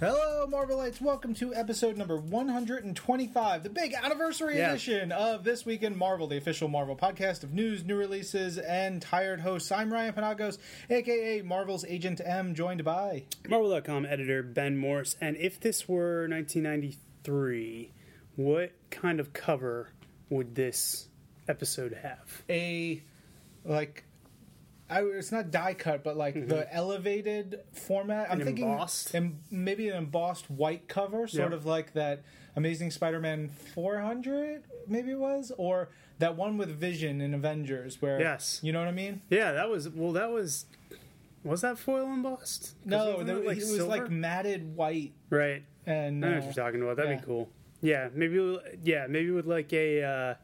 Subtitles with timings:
[0.00, 0.98] Hello, Marvelites.
[0.98, 4.70] Welcome to episode number 125, the big anniversary Yeah.
[4.70, 9.02] edition of This Week in Marvel, the official Marvel podcast of news, new releases, and
[9.02, 9.70] tired hosts.
[9.70, 10.56] I'm Ryan Penagos,
[10.88, 13.24] aka Marvel's Agent M, joined by.
[13.46, 15.16] Marvel.com editor Ben Morse.
[15.20, 17.92] And if this were 1993,
[18.36, 19.90] what kind of cover
[20.30, 21.08] would this
[21.46, 22.42] episode have?
[22.48, 23.02] a
[23.66, 24.04] like
[24.90, 28.28] I, it's not die cut, but like the elevated format.
[28.30, 28.40] I'm Mm-hmm.
[28.40, 29.14] An thinking embossed?
[29.14, 31.56] em- maybe an embossed white cover, sort Yeah.
[31.56, 32.22] of like that
[32.56, 38.58] Amazing Spider-Man 400, maybe it was, or that one with Vision in Avengers, where Yes.
[38.62, 39.22] you know what I mean.
[39.30, 40.66] Yeah, that was, well, that was,
[41.44, 42.74] was that foil embossed?
[42.84, 43.84] No, there, it, it was silver?
[43.84, 45.62] like matted white, Right.
[45.86, 46.96] and I know uh, what you're talking about.
[46.96, 47.18] That'd yeah.
[47.20, 47.48] be cool.
[47.82, 50.34] Yeah, maybe, yeah, maybe with like a uh,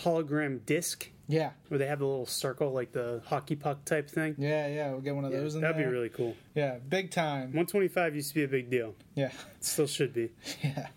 [0.00, 4.34] hologram disc yeah, where they have the little circle, like the hockey puck type thing.
[4.38, 4.90] yeah, yeah.
[4.90, 5.86] We'll get one of Yeah, those in that'd there.
[5.86, 6.36] be really cool.
[6.54, 7.44] yeah, big time.
[7.54, 8.94] 125 used to be a big deal.
[9.14, 10.30] Yeah, It still should be.
[10.62, 10.88] yeah.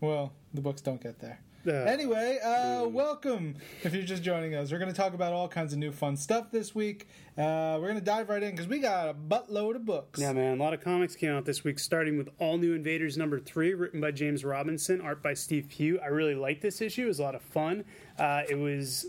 [0.00, 1.40] Well, the books don't get there.
[1.66, 3.56] Uh, Anyway, uh, welcome.
[3.82, 6.16] If you're just joining us, we're going to talk about all kinds of new fun
[6.16, 7.08] stuff this week.
[7.36, 10.18] Uh, we're going to dive right in because we got a buttload of books.
[10.20, 10.56] Yeah, man.
[10.58, 13.74] A lot of comics came out this week, starting with All New Invaders number three,
[13.74, 15.98] written by James Robinson, art by Steve Pugh.
[16.02, 17.04] I really liked this issue.
[17.04, 17.84] It was a lot of fun.
[18.18, 19.06] Uh, it was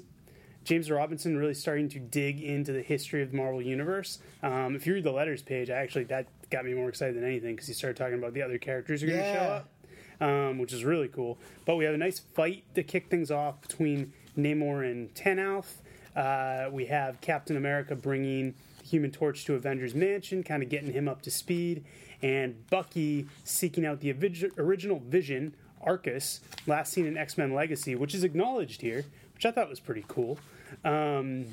[0.66, 4.20] James Robinson really starting to dig into the history of the Marvel Universe.
[4.44, 7.24] Um, if you read the letters page, I actually that got me more excited than
[7.24, 9.34] anything because he started talking about the other characters who are going to Yeah.
[9.48, 9.70] show up.
[10.22, 11.38] Um, which is really cool.
[11.66, 15.76] But we have a nice fight to kick things off between Namor and Tanalth.
[16.14, 20.92] Uh, we have Captain America bringing the Human Torch to Avengers Mansion, kind of getting
[20.92, 21.86] him up to speed,
[22.22, 25.56] and Bucky seeking out the orig- original Vision,
[25.88, 29.06] Aarkus, last seen in X Men Legacy, which is acknowledged here,
[29.40, 30.38] which I thought was pretty cool.
[30.84, 31.46] Um,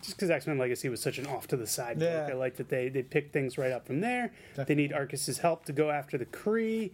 [0.00, 2.22] just because X Men Legacy was such an off to the side Yeah.
[2.24, 4.32] book, I like that they they picked things right up from there.
[4.56, 6.90] They need Aarkus's help to go after the Kree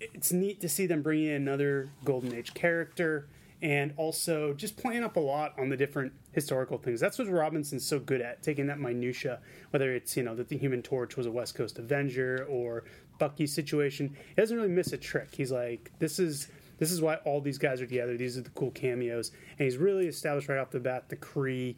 [0.00, 3.26] it's neat to see them bring in another Golden Age character
[3.62, 7.00] and also just playing up a lot on the different historical things.
[7.00, 9.38] That's what Robinson's so good at, taking that minutia,
[9.70, 12.84] whether it's, you know, that the Human Torch was a West Coast Avenger or
[13.18, 14.14] Bucky's situation.
[14.28, 15.28] He doesn't really miss a trick.
[15.34, 16.48] He's like, this is
[16.78, 18.16] this is why all these guys are together.
[18.16, 19.30] These are the cool cameos.
[19.58, 21.76] And he's really established right off the bat the Kree,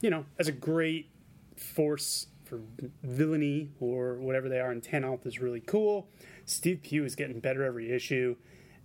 [0.00, 1.10] you know, as a great
[1.56, 2.60] force for
[3.02, 6.08] villainy or whatever they are And Tanalth is really cool.
[6.44, 8.36] Steve Pugh is getting better every issue.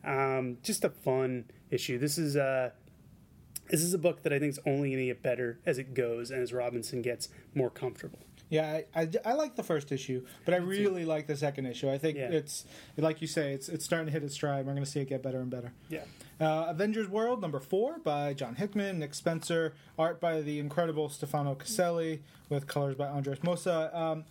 [0.05, 1.97] Um, just a fun issue.
[1.97, 2.71] This is uh,
[3.69, 5.93] this is a book that I think is only going to get better as it
[5.93, 8.19] goes and as Robinson gets more comfortable.
[8.49, 11.89] Yeah, I, I, I like the first issue, but I really like the second issue.
[11.89, 12.29] I think Yeah.
[12.29, 12.65] it's,
[12.95, 14.65] like you say, it's, it's starting to hit its stride.
[14.65, 15.73] We're going to see it get better and better.
[15.89, 16.03] Yeah.
[16.39, 21.55] Uh, Avengers World number four by John Hickman, Nick Spencer, art by the incredible Stefano
[21.55, 23.93] Caselli, with colors by Andres Mossa.
[23.93, 24.23] Um,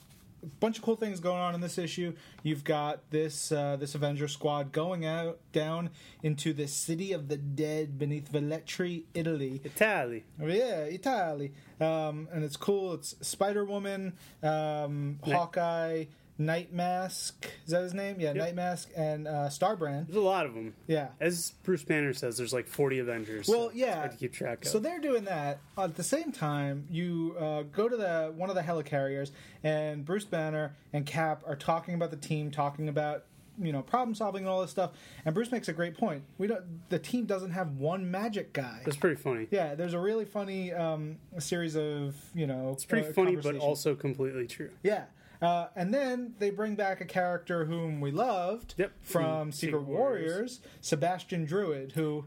[0.61, 2.15] bunch of cool things going on in this issue.
[2.43, 5.91] You've got this uh, this Avenger squad going out down
[6.23, 9.61] into the city of the dead beneath Velletri, Italy.
[9.65, 10.25] Italy.
[10.41, 11.53] Oh, yeah, Italy.
[11.81, 12.95] Um, and it's cool.
[12.95, 16.05] It's Spider Woman, um, Hawkeye,
[16.39, 17.51] Night Mask.
[17.65, 18.21] Is that his name?
[18.21, 18.37] Yeah, Yep.
[18.37, 20.07] Night Mask and uh, Starbrand.
[20.07, 20.75] There's a lot of them.
[20.87, 21.09] Yeah.
[21.21, 23.49] As Bruce Banner says, there's like 40 Avengers.
[23.49, 24.07] Well, so yeah.
[24.07, 24.71] to keep track of.
[24.71, 25.61] So they're doing that.
[25.79, 29.31] At the same time, you uh, go to the one of the helicarriers,
[29.65, 33.25] and Bruce Banner and Cap are talking about the team, talking about
[33.59, 34.93] you know problem solving and all this stuff.
[35.25, 36.23] And Bruce makes a great point.
[36.39, 36.89] We don't.
[36.91, 38.83] The team doesn't have one magic guy.
[38.85, 39.49] That's pretty funny.
[39.51, 42.73] Yeah, there's a really funny um, series of you know.
[42.73, 44.71] It's pretty uh, funny, but also completely true.
[44.83, 45.05] Yeah.
[45.43, 48.93] Uh, and then they bring back a character whom we loved Yep.
[49.03, 50.31] from Mm, Secret, Secret Warriors.
[50.33, 50.61] Warriors.
[50.81, 52.25] Sebastian Druid, who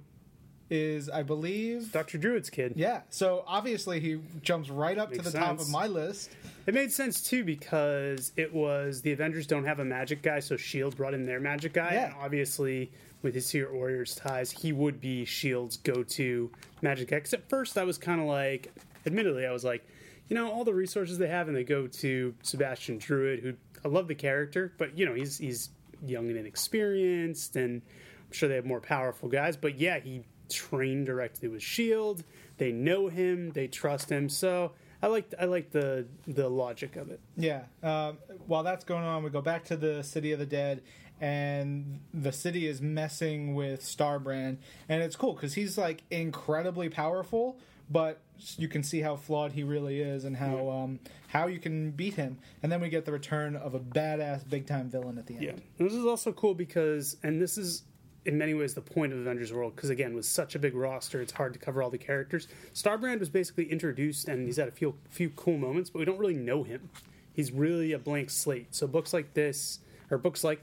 [0.69, 2.19] is, I believe, Dr.
[2.19, 2.73] Druid's kid.
[2.75, 3.01] yeah.
[3.09, 6.29] So obviously he jumps right up to Makes the top of my list.
[6.67, 10.55] It made sense too because it was the Avengers don't have a magic guy, so
[10.57, 12.05] Shield brought in their magic guy, Yeah.
[12.07, 12.91] and obviously
[13.23, 16.51] with his Secret Warriors ties, he would be Shield's go-to
[16.83, 17.17] magic guy.
[17.17, 18.71] Because at first I was kind of like,
[19.07, 19.83] admittedly, I was like,
[20.29, 23.87] you know, all the resources they have, and they go to Sebastian Druid, who I
[23.87, 25.69] love the character, but you know he's he's
[26.05, 27.81] young and inexperienced, and
[28.27, 29.57] I'm sure they have more powerful guys.
[29.57, 32.23] But yeah, he trained directly with Shield.
[32.57, 34.71] They know him, they trust him, so.
[35.01, 37.21] I like I like the the logic of it.
[37.37, 37.61] Yeah.
[37.81, 38.17] Um,
[38.47, 40.81] while that's going on, we go back to the City of the Dead,
[41.21, 44.57] and the city is messing with Starbrand,
[44.87, 47.57] and it's cool because he's like incredibly powerful,
[47.89, 48.21] but
[48.57, 52.13] you can see how flawed he really is and how um, how you can beat
[52.13, 52.37] him.
[52.63, 55.43] And then we get the return of a badass big time villain at the end.
[55.43, 57.83] Yeah, this is also cool because, and this is
[58.25, 61.21] in many ways the point of Avengers World because again, with such a big roster,
[61.21, 62.47] it's hard to cover all the characters.
[62.73, 66.19] Starbrand was basically introduced, and he's had a few few cool moments, but we don't
[66.19, 66.89] really know him.
[67.33, 68.75] He's really a blank slate.
[68.75, 69.79] So books like this,
[70.11, 70.61] or books like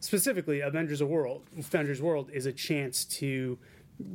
[0.00, 1.42] specifically Avengers World.
[1.56, 3.58] Avengers World is a chance to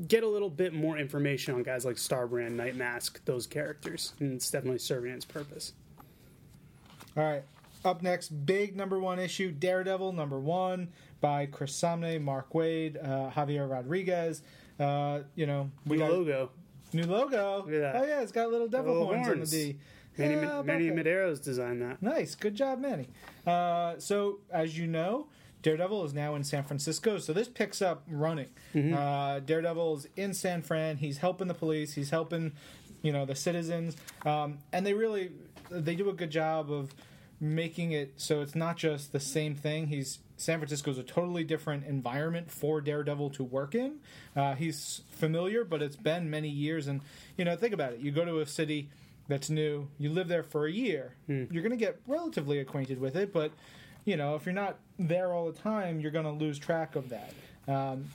[0.07, 4.33] get a little bit more information on guys like Starbrand, Night Mask, those characters, and
[4.33, 5.73] it's definitely serving its purpose.
[7.15, 7.43] All right.
[7.85, 10.89] Up next, big number one issue, Daredevil number one
[11.21, 14.41] by Chris Samnee, Mark Waid, uh, Javier Rodriguez.
[14.79, 16.49] Uh, you know, we New got logo.
[16.93, 17.63] new logo.
[17.65, 17.95] Look at that.
[17.95, 19.53] Oh yeah, it's got little devil Little horns, horns.
[19.53, 19.79] on the D.
[20.17, 20.95] Manny, Yeah, Manny that?
[21.39, 22.01] Designed that.
[22.01, 23.07] Nice, good job, Manny.
[23.45, 25.27] Uh, so, as you know,
[25.63, 28.49] Daredevil is now in San Francisco, so this picks up running.
[28.93, 30.97] Uh, Daredevil is in San Fran.
[30.97, 31.93] He's helping the police.
[31.93, 32.53] He's helping,
[33.01, 35.31] you know, the citizens, um, and they really
[35.69, 36.93] they do a good job of
[37.39, 39.87] making it so it's not just the same thing.
[39.87, 43.95] He's San Francisco is a totally different environment for Daredevil to work in.
[44.35, 47.01] Uh, he's familiar, but it's been many years, and
[47.35, 47.99] you know, think about it.
[47.99, 48.89] You go to a city
[49.27, 49.89] that's new.
[49.97, 51.15] You live there for a year.
[51.51, 53.51] You're going to get relatively acquainted with it, but
[54.07, 57.09] you know, if you're not there all the time, you're going to lose track of
[57.09, 57.33] that.
[57.67, 58.05] Um,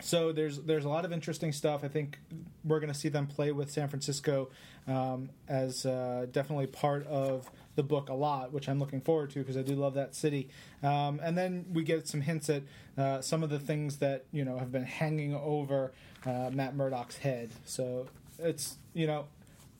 [0.00, 1.84] so there's there's a lot of interesting stuff.
[1.84, 2.18] I think
[2.64, 4.48] we're going to see them play with San Francisco
[4.86, 9.40] um, as uh, definitely part of the book a lot, which I'm looking forward to
[9.40, 10.48] because I do love that city.
[10.82, 12.62] Um, and then we get some hints at
[12.96, 15.92] uh, some of the things that you know have been hanging over
[16.24, 17.50] uh, Matt Murdock's head.
[17.66, 18.06] So
[18.38, 19.26] it's you know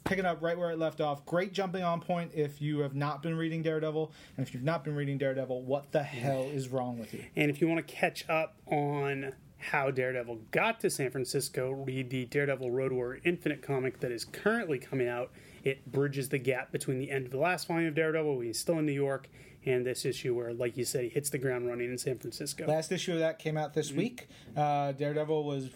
[0.08, 1.24] picking up right where it left off.
[1.26, 4.82] Great jumping on point if you have not been reading Daredevil, and if you've not
[4.82, 7.22] been reading Daredevil, what the hell is wrong with you?
[7.36, 12.08] And if you want to catch up on how Daredevil got to San Francisco, read
[12.08, 15.30] the Daredevil Road Warrior Infinite comic that is currently coming out.
[15.62, 18.58] It bridges the gap between the end of the last volume of Daredevil, when he's
[18.58, 19.28] still in New York,
[19.66, 22.66] and this issue where, like you said, he hits the ground running in San Francisco.
[22.66, 24.28] Last issue of that came out this week.
[24.56, 25.68] Uh, Daredevil was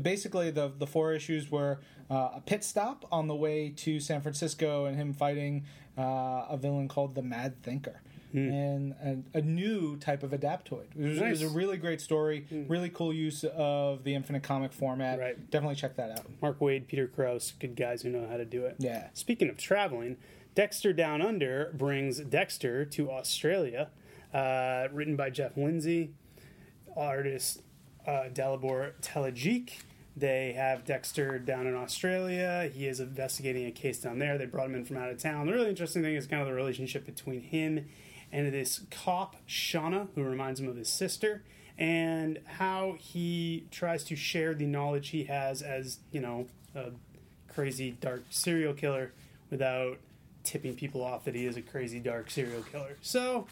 [0.00, 1.80] basically the the four issues were
[2.10, 5.64] uh, a pit stop on the way to San Francisco and him fighting
[5.96, 8.00] uh, a villain called the Mad Thinker.
[8.32, 10.84] And, and a new type of adaptoid.
[10.96, 14.72] It was, it was a really great story, really cool use of the infinite comic
[14.72, 15.18] format.
[15.18, 15.50] Right.
[15.50, 16.26] Definitely check that out.
[16.40, 18.76] Mark Waid, Peter Krause, good guys who know how to do it.
[18.78, 19.08] Yeah.
[19.14, 20.16] Speaking of traveling,
[20.54, 23.90] Dexter Down Under brings Dexter to Australia,
[24.32, 26.12] uh, written by Jeff Lindsay,
[26.96, 27.62] artist
[28.06, 29.70] uh, Dalibor Talajic.
[30.16, 32.70] They have Dexter down in Australia.
[32.72, 34.36] He is investigating a case down there.
[34.36, 35.46] They brought him in from out of town.
[35.46, 37.86] The really interesting thing is kind of the relationship between him
[38.32, 41.42] and this cop, Shauna, who reminds him of his sister,
[41.78, 46.90] and how he tries to share the knowledge he has as, you know, a
[47.48, 49.12] crazy dark serial killer
[49.50, 49.98] without
[50.44, 52.96] tipping people off that he is a crazy dark serial killer.
[53.00, 53.46] So,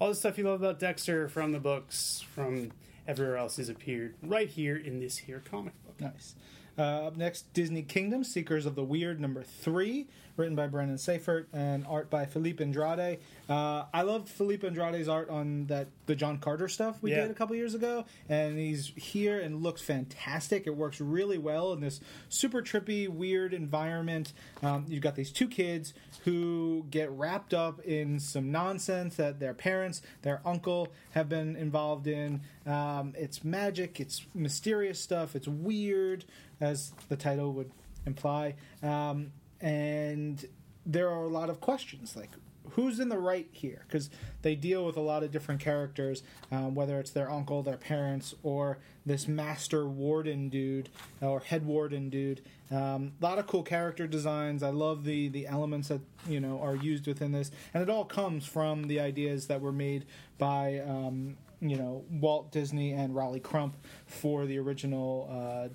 [0.00, 2.72] all the stuff you love about Dexter from the books, from
[3.06, 5.74] everywhere else, has appeared right here in this here comic.
[6.00, 6.34] Nice.
[6.76, 11.48] Uh, up next, Disney Kingdom, Seekers of the Weird, number three, written by Brandon Seifert
[11.52, 13.18] and art by Filipe Andrade.
[13.48, 17.22] Uh, I loved Filipe Andrade's art on that the John Carter stuff we Yeah.
[17.22, 20.66] did a couple years ago, and he's here and looks fantastic.
[20.66, 24.32] It works really well in this super trippy, weird environment.
[24.62, 25.94] Um, you've got these two kids
[26.24, 32.06] who get wrapped up in some nonsense that their parents, their uncle, have been involved
[32.06, 32.40] in.
[32.66, 36.24] Um, it's magic, it's mysterious stuff, it's weird,
[36.60, 37.70] as the title would
[38.06, 38.54] imply.
[38.82, 39.32] Um,
[39.64, 40.44] and
[40.84, 42.28] there are a lot of questions like,
[42.72, 43.82] who's in the right here?
[43.88, 44.10] Because
[44.42, 48.34] they deal with a lot of different characters, um, whether it's their uncle, their parents,
[48.42, 50.90] or this master warden dude
[51.22, 52.42] or head warden dude.
[52.70, 54.62] Um, a lot of cool character designs.
[54.62, 58.04] I love the the elements that you know are used within this, and it all
[58.04, 60.04] comes from the ideas that were made
[60.36, 65.68] by um, you know Walt Disney and Rolly Crump for the original uh,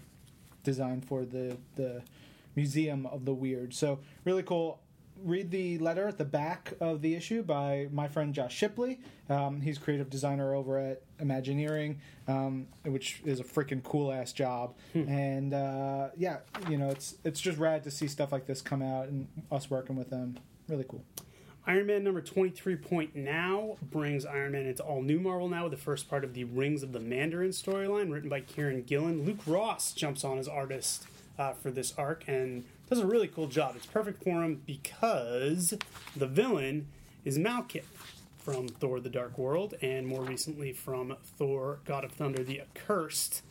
[0.63, 2.03] design for the the
[2.59, 3.73] Museum of the Weird.
[3.73, 4.81] So really cool.
[5.23, 8.99] Read the letter at the back of the issue by my friend Josh Shipley.
[9.29, 14.75] Um, he's creative designer over at Imagineering, um, which is a freaking cool ass job.
[14.93, 16.37] And uh, yeah,
[16.69, 19.69] you know, it's it's just rad to see stuff like this come out and us
[19.69, 20.37] working with them.
[20.69, 21.03] Really cool.
[21.67, 25.71] Iron Man number 23 point now brings Iron Man into all new Marvel now with
[25.71, 29.25] the first part of the Rings of the Mandarin storyline written by Kieron Gillen.
[29.25, 31.05] Luke Ross jumps on as artist
[31.39, 33.75] uh, for this arc and does a really cool job.
[33.75, 35.73] It's perfect for him because
[36.15, 36.87] the villain
[37.25, 37.85] is Malekith
[38.37, 43.41] from Thor the Dark World and more recently from Thor God of Thunder the Accursed.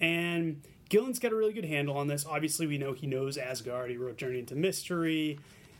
[0.00, 2.24] And Gillen's got a really good handle on this.
[2.24, 3.90] Obviously, we know he knows Asgard.
[3.90, 5.38] He wrote Journey into Mystery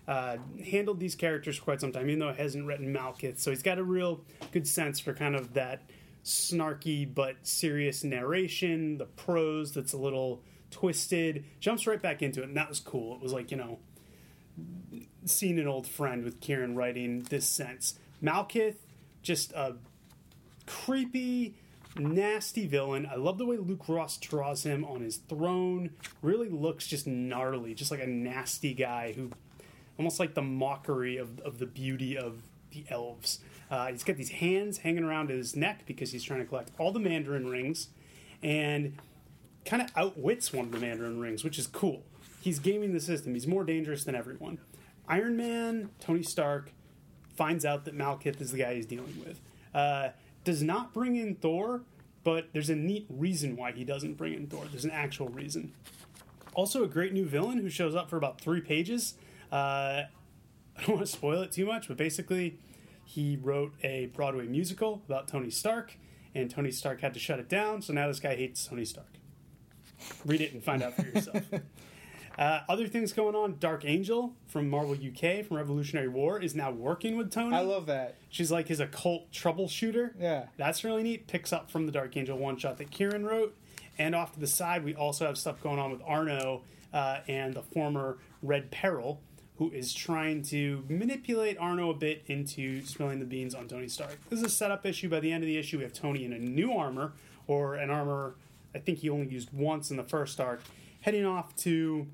[0.09, 3.38] uh, handled these characters quite some time, even though he hasn't written Malekith.
[3.38, 5.83] So he's got a real good sense for kind of that
[6.25, 10.40] snarky but serious narration, the prose that's a little
[10.73, 11.45] twisted.
[11.61, 13.14] Jumps right back into it, and that was cool.
[13.14, 13.79] It was like, you know,
[15.25, 17.99] seeing an old friend with Kieron writing this sense.
[18.23, 18.76] Malekith,
[19.23, 19.76] just a
[20.67, 21.55] creepy,
[21.97, 23.07] nasty villain.
[23.11, 25.91] I love the way Luke Ross draws him on his throne.
[26.23, 29.31] Really looks just gnarly, just like a nasty guy who,
[29.99, 33.41] almost like the mockery of, of the beauty of the elves.
[33.71, 36.93] Uh, he's got these hands hanging around his neck because he's trying to collect all
[36.93, 37.88] the Mandarin rings,
[38.43, 38.97] and
[39.64, 42.04] kind of outwits one of the Mandarin rings, which is cool.
[42.40, 43.35] He's gaming the system.
[43.35, 44.59] He's more dangerous than everyone.
[45.09, 46.73] Iron Man, Tony Stark,
[47.37, 49.40] finds out that Malekith is the guy he's dealing with.
[49.75, 50.11] Uh,
[50.45, 51.83] does not bring in Thor,
[52.25, 54.64] but there's a neat reason why he doesn't bring in Thor.
[54.71, 55.73] There's an actual reason.
[56.54, 59.14] Also, a great new villain who shows up for about three pages.
[59.50, 60.02] Uh,
[60.76, 62.59] I don't want to spoil it too much, but basically,
[63.04, 65.99] he wrote a Broadway musical about Tony Stark,
[66.35, 69.19] and Tony Stark had to shut it down, so now this guy hates Tony Stark.
[70.25, 71.42] Read it and find out for yourself.
[72.38, 73.56] Uh, other things going on.
[73.59, 77.54] Dark Angel from Marvel UK from Revolutionary War is now working with Tony.
[77.54, 78.16] I love that.
[78.30, 80.12] She's like his occult troubleshooter.
[80.18, 80.47] Yeah.
[80.56, 81.26] That's really neat.
[81.26, 83.56] Picks up from the Dark Angel one shot that Kieron wrote.
[83.99, 86.62] And off to the side, we also have stuff going on with Arno
[86.94, 89.21] uh, and the former Red Peril,
[89.59, 94.18] who is trying to manipulate Arno a bit into spilling the beans on Tony Stark.
[94.30, 95.11] This is a setup issue.
[95.11, 97.12] By the end of the issue, we have Tony in a new armor,
[97.47, 98.35] or an armor
[98.75, 100.62] I think he only used once in the first arc,
[101.00, 102.07] heading off to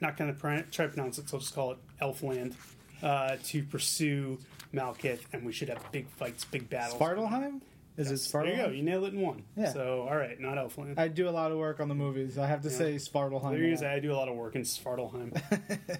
[0.00, 2.54] not going to try to pronounce it, so I'll just call it Elfland,
[3.02, 4.38] uh, to pursue
[4.72, 7.00] Malekith, and we should have big fights, big battles.
[7.00, 7.60] Svartalheim?
[7.96, 8.68] Is it There you go.
[8.68, 9.42] You nailed it in one.
[9.56, 9.72] Yeah.
[9.72, 11.00] So, all right, not Elfland.
[11.00, 12.38] I do a lot of work on the movies.
[12.38, 13.50] I have to say Svartalheim.
[13.50, 13.88] there you go.
[13.88, 15.36] I do a lot of work in Svartalheim.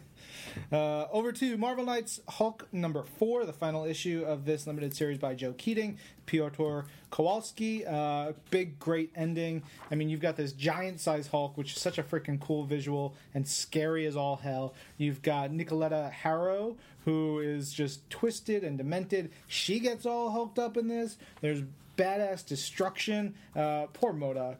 [0.73, 5.19] Uh, over to Marvel Knights Hulk number four, the final issue of this limited series
[5.19, 5.97] by Joe Keatinge,
[6.27, 7.87] Piotr Kowalski.
[7.87, 9.63] Uh, big, great ending.
[9.91, 13.15] I mean, you've got this giant size Hulk, which is such a freaking cool visual
[13.35, 14.75] and scary as all hell.
[14.97, 19.31] You've got Nicoletta Harrow, who is just twisted and demented.
[19.47, 21.17] She gets all hulked up in this.
[21.41, 21.63] There's
[21.97, 23.35] badass destruction.
[23.57, 24.57] Uh, poor MODOK.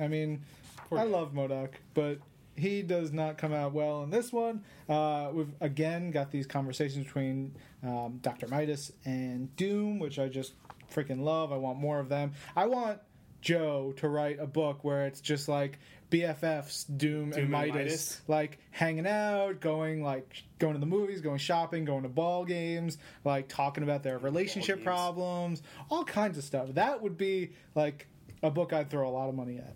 [0.00, 0.42] I mean,
[0.90, 2.18] I love MODOK, but
[2.62, 4.62] he does not come out well in this one.
[4.88, 8.46] Uh, we've again got these conversations between um, Dr.
[8.46, 10.52] Midas and Doom, which I just
[10.94, 11.52] freaking love.
[11.52, 12.32] I want more of them.
[12.54, 13.00] I want
[13.40, 15.80] Joe to write a book where it's just like
[16.12, 18.20] BFFs, Doom, and and Midas, Midas.
[18.28, 22.96] like hanging out, going like going to the movies, going shopping, going to ball games,
[23.24, 26.68] like talking about their relationship problems, all kinds of stuff.
[26.74, 28.06] That would be like
[28.40, 29.74] a book I'd throw a lot of money at.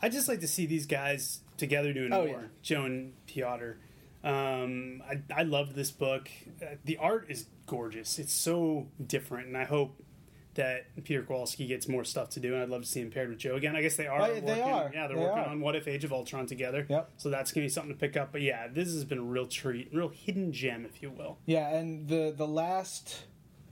[0.00, 2.40] I just like to see these guys together doing Oh, more.
[2.40, 2.46] yeah.
[2.62, 3.72] Joe and Piotr.
[4.24, 6.28] Um, I, I loved this book.
[6.60, 8.18] Uh, the art is gorgeous.
[8.18, 10.00] It's so different, and I hope
[10.54, 12.52] that Peter Kowalski gets more stuff to do.
[12.54, 13.74] And I'd love to see him paired with Joe again.
[13.74, 14.20] I guess they are.
[14.20, 14.90] Oh, yeah, working, they are.
[14.94, 15.46] Yeah, they're They working are.
[15.48, 16.86] on What If Age of Ultron together.
[16.88, 17.10] Yep.
[17.16, 18.32] So that's gonna be something to pick up.
[18.32, 21.38] But yeah, this has been a real treat, real hidden gem, if you will.
[21.46, 23.24] Yeah, and the the last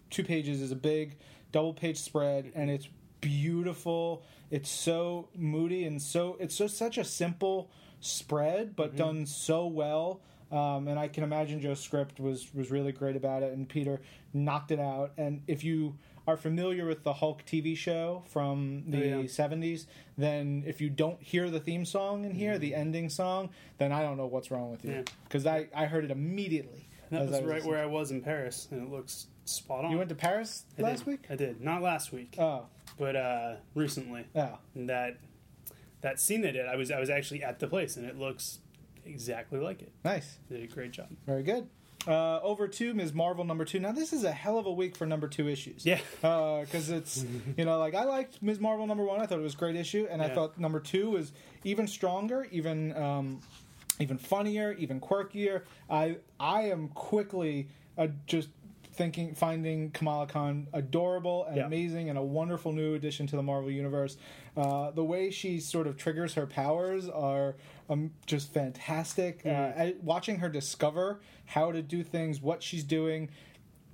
[0.09, 1.16] two pages is a big
[1.52, 2.88] double page spread, and it's
[3.20, 4.23] beautiful.
[4.50, 7.70] It's so moody and so it's just such a simple
[8.00, 10.21] spread, but done so well.
[10.50, 14.00] Um, and I can imagine Joe's script was was really great about it, and Peter
[14.33, 15.12] knocked it out.
[15.16, 19.25] And if you are familiar with the Hulk TV show from the Oh, yeah.
[19.26, 19.87] 70s,
[20.19, 24.02] then if you don't hear the theme song in here, the ending song, then I
[24.02, 24.90] don't know what's wrong with you.
[24.92, 25.02] Yeah.
[25.25, 26.88] Because I, I heard it immediately.
[27.11, 27.71] That as was right listening.
[27.73, 29.90] where I was in Paris, and it looks spot on.
[29.92, 31.07] You went to Paris I last did.
[31.07, 31.26] week?
[31.30, 31.61] I did.
[31.61, 32.66] Not last week, Oh,
[32.99, 34.26] but uh, recently.
[34.35, 34.57] yeah.
[34.75, 35.16] And that
[36.00, 38.61] that scene they did, I was I was actually at the place, and it looks
[39.04, 39.92] exactly like it.
[40.04, 40.38] Nice.
[40.49, 41.09] They did a great job.
[41.26, 41.69] Very good.
[42.09, 43.12] Uh, over to Ms.
[43.12, 43.78] Marvel number two.
[43.78, 45.85] Now, this is a hell of a week for number two issues.
[45.85, 46.00] Yeah.
[46.23, 47.26] Because it's,
[47.59, 48.59] you know, like I liked Ms.
[48.59, 49.21] Marvel number one.
[49.21, 50.07] I thought it was a great issue.
[50.11, 51.33] And I thought number two was
[51.64, 52.97] even stronger, even.
[52.97, 53.40] Um,
[54.00, 55.62] even funnier, even quirkier.
[55.90, 58.49] I I am quickly uh, just
[59.00, 61.64] thinking, finding Kamala Khan adorable and Yeah.
[61.64, 64.19] amazing, and a wonderful new addition to the Marvel universe.
[64.54, 67.57] Uh, the way she sort of triggers her powers are
[67.88, 69.40] um, just fantastic.
[69.47, 73.30] Uh, watching her discover how to do things, what she's doing,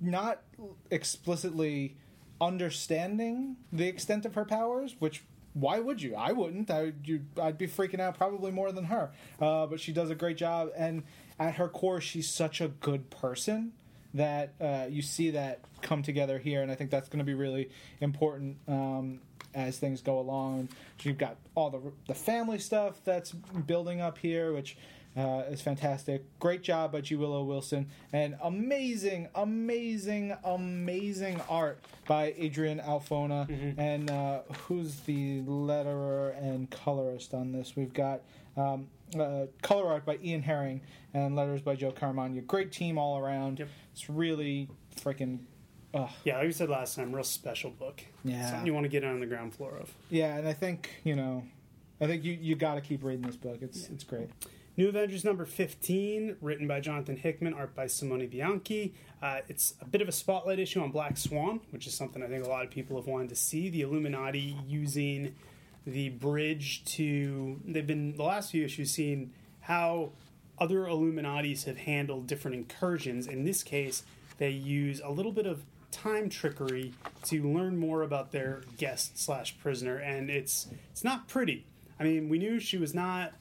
[0.01, 0.41] not
[0.91, 1.95] explicitly
[2.41, 5.23] understanding the extent of her powers, which
[5.53, 6.15] why would you?
[6.15, 6.69] I wouldn't.
[6.69, 9.11] I you, I'd be freaking out probably more than her.
[9.39, 11.03] Uh, but she does a great job, and
[11.39, 13.71] at her core, she's such a good person
[14.13, 17.33] that uh, you see that come together here, and I think that's going to be
[17.33, 17.69] really
[18.01, 19.19] important um,
[19.53, 20.69] as things go along.
[21.01, 24.77] You've got all the the family stuff that's building up here, which
[25.17, 26.23] uh, is fantastic.
[26.39, 27.15] Great job by G.
[27.15, 33.47] Willow Wilson, and amazing, amazing, amazing art by Adrian Alphona.
[33.77, 37.75] And uh, who's the letterer and colorist on this?
[37.75, 38.21] We've got
[38.55, 38.87] um,
[39.19, 40.81] uh, color art by Ian Herring
[41.13, 42.45] and letters by Joe Caramagna.
[42.45, 43.59] Great team all around.
[43.59, 43.69] Yep.
[43.93, 45.39] It's really freaking
[45.93, 46.09] ugh.
[46.23, 48.03] Yeah, like we said last time, real special book.
[48.23, 48.49] Yeah.
[48.49, 49.93] Something you want to get on the ground floor of.
[50.09, 51.43] Yeah, and I think you know,
[52.01, 53.59] I think you you got to keep reading this book.
[53.61, 54.29] It's it's great.
[54.77, 58.93] New Avengers number 15, written by Jonathan Hickman, art by Simone Bianchi.
[59.23, 62.27] Uh, it's a bit of a spotlight issue on Black Swan, which is something I
[62.27, 63.69] think a lot of people have wanted to see.
[63.69, 65.33] The Illuminati using
[65.87, 67.59] the bridge to.
[67.65, 70.11] They've been, the last few issues, seen how
[70.59, 73.25] other Illuminatis have handled different incursions.
[73.25, 74.03] In this case,
[74.37, 79.57] they use a little bit of time trickery to learn more about their guest slash
[79.59, 81.65] prisoner, and it's it's not pretty.
[81.99, 83.33] I mean, we knew she was not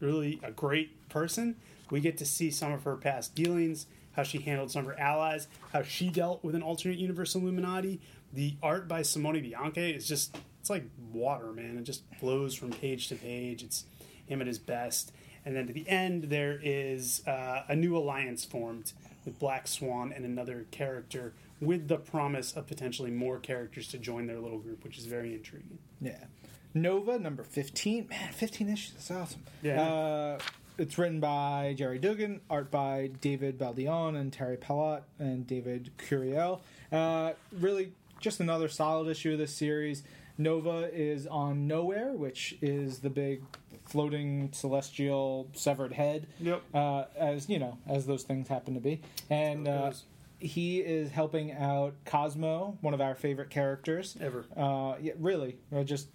[0.00, 1.56] really a great person.
[1.90, 5.00] We get to see some of her past dealings, how she handled some of her
[5.00, 8.00] allies, how she dealt with an alternate universe Illuminati.
[8.32, 10.36] The art by Simone Bianchi is just
[10.66, 11.78] it's like water, man.
[11.78, 13.62] It just flows from page to page.
[13.62, 13.84] It's
[14.26, 15.12] him at his best.
[15.44, 18.92] And then to the end, there is uh, a new alliance formed
[19.24, 24.26] with Black Swan and another character, with the promise of potentially more characters to join
[24.26, 25.78] their little group, which is very intriguing.
[26.00, 26.24] Yeah.
[26.74, 28.08] Nova number fifteen.
[28.08, 28.94] Man, fifteen issues.
[28.94, 29.44] That's awesome.
[29.62, 29.82] Yeah.
[29.82, 30.38] Uh,
[30.78, 36.60] it's written by Gerry Duggan, art by David Baldeon and Terry Pallot and David Curiel.
[36.90, 40.02] Uh, really, just another solid issue of this series.
[40.38, 43.42] Nova is on Nowhere, which is the big
[43.84, 46.26] floating celestial severed head.
[46.40, 46.62] Yep.
[46.74, 49.00] Uh, as you know, as those things happen to be,
[49.30, 49.92] and uh,
[50.38, 54.16] he is helping out Cosmo, one of our favorite characters.
[54.20, 54.44] Ever.
[54.56, 55.56] Uh, yeah, really.
[55.84, 56.08] Just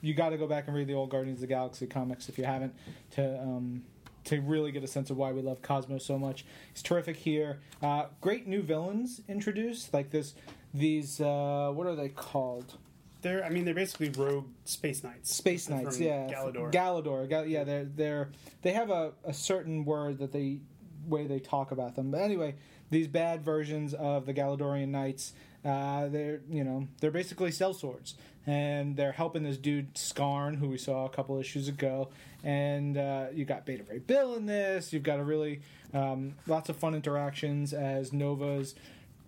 [0.00, 2.38] you got to go back and read the old Guardians of the Galaxy comics if
[2.38, 2.74] you haven't
[3.12, 3.82] to um,
[4.24, 6.44] to really get a sense of why we love Cosmo so much.
[6.72, 7.60] He's terrific here.
[7.82, 10.34] Uh, great new villains introduced, like this.
[10.74, 12.76] These uh, what are they called?
[13.20, 15.34] They're, I mean, they're basically rogue space knights.
[15.34, 16.28] Space Knights, yeah.
[16.28, 16.72] Galador.
[16.72, 17.64] Galador, Gal- yeah.
[17.64, 18.28] They're they're
[18.62, 20.60] they have a, a certain word that they
[21.06, 22.10] way they talk about them.
[22.10, 22.54] But anyway,
[22.90, 25.32] these bad versions of the Galadorian Knights,
[25.64, 28.14] uh, they're you know they're basically sell swords,
[28.46, 32.10] and they're helping this dude Skarn, who we saw a couple issues ago.
[32.44, 34.92] And uh, you got Beta Ray Bill in this.
[34.92, 35.60] You've got a really
[35.92, 38.76] um, lots of fun interactions as Nova's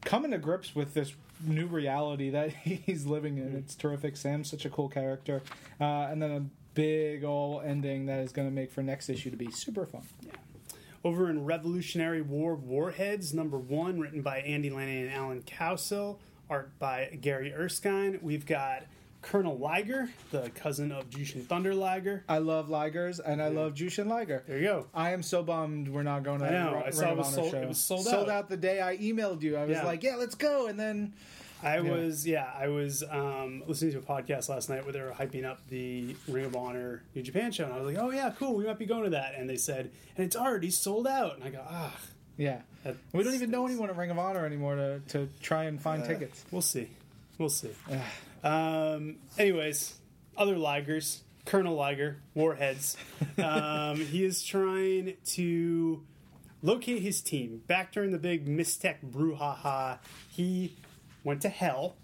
[0.04, 1.12] coming to grips with this
[1.44, 3.56] new reality that he's living in.
[3.56, 4.16] It's terrific.
[4.16, 5.42] Sam's such a cool character,
[5.80, 9.30] uh, and then a big old ending that is going to make for next issue
[9.30, 10.02] to be super fun.
[11.02, 16.18] Over in Revolutionary War Warheads, number one, written by Andy Lanning and Alan Cowsill,
[16.50, 18.18] art by Gary Erskine.
[18.20, 18.84] We've got
[19.22, 22.24] Colonel Liger, the cousin of Jushin Thunder Liger.
[22.28, 24.42] I love Ligers and I love Jushin Liger.
[24.46, 24.86] There you go.
[24.94, 27.34] I am so bummed we're not going to I know, Ring I saw it was
[27.34, 27.58] sold- show.
[27.58, 28.44] it was sold sold out.
[28.44, 29.56] out the day I emailed you.
[29.56, 29.84] I was Yeah.
[29.84, 31.12] like, yeah, let's go, and then
[31.62, 35.10] I was, yeah, I was um, listening to a podcast last night where they were
[35.12, 38.32] hyping up the Ring of Honor New Japan show, and I was like, oh yeah,
[38.38, 39.34] cool, we might be going to that.
[39.36, 41.34] And they said, and it's already sold out.
[41.34, 41.94] And I go, ah,
[42.38, 45.64] yeah, that- we don't even know anyone at Ring of Honor anymore to to try
[45.64, 46.42] and find tickets.
[46.50, 46.88] We'll see.
[47.36, 47.70] We'll see.
[48.42, 49.94] Um, anyways,
[50.36, 52.96] other Ligers, Colonel Liger, Warheads.
[53.38, 56.02] Um, he is trying to
[56.62, 57.62] locate his team.
[57.66, 59.98] Back during the big Mys-Tech brouhaha,
[60.28, 60.74] he
[61.24, 61.96] went to hell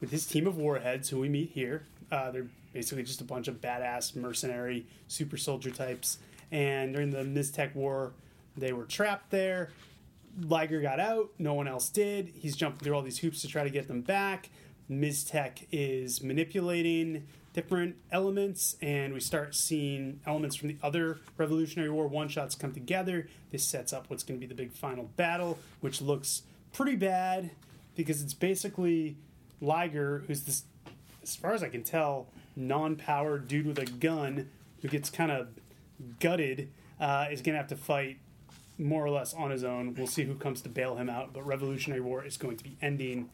[0.00, 1.84] with his team of Warheads, who we meet here.
[2.10, 6.18] Uh, they're basically just a bunch of badass mercenary super soldier types.
[6.50, 8.12] And during the Mys-Tech War,
[8.56, 9.70] they were trapped there.
[10.40, 12.32] Liger got out, no one else did.
[12.34, 14.50] He's jumping through all these hoops to try to get them back.
[14.88, 22.06] Mys-Tech is manipulating different elements, and we start seeing elements from the other Revolutionary War
[22.06, 23.28] one shots come together.
[23.50, 27.50] This sets up what's going to be the big final battle, which looks pretty bad
[27.96, 29.16] because it's basically
[29.60, 30.64] Liger, who's this,
[31.22, 34.48] as far as I can tell, non powered dude with a gun
[34.80, 35.48] who gets kind of
[36.20, 36.70] gutted,
[37.00, 38.18] uh, is going to have to fight
[38.78, 39.94] more or less on his own.
[39.94, 41.32] We'll see who comes to bail him out.
[41.32, 43.30] But Revolutionary War is going to be ending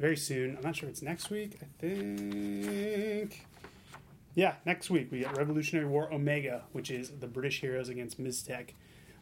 [0.00, 0.56] very soon.
[0.56, 1.58] I'm not sure if it's next week.
[1.60, 3.46] I think.
[4.34, 8.74] Yeah, next week we get Revolutionary War Omega, which is the British heroes against Mys-Tech.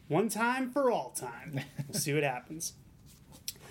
[0.07, 1.61] One time for all time.
[1.89, 2.75] We'll see what happens.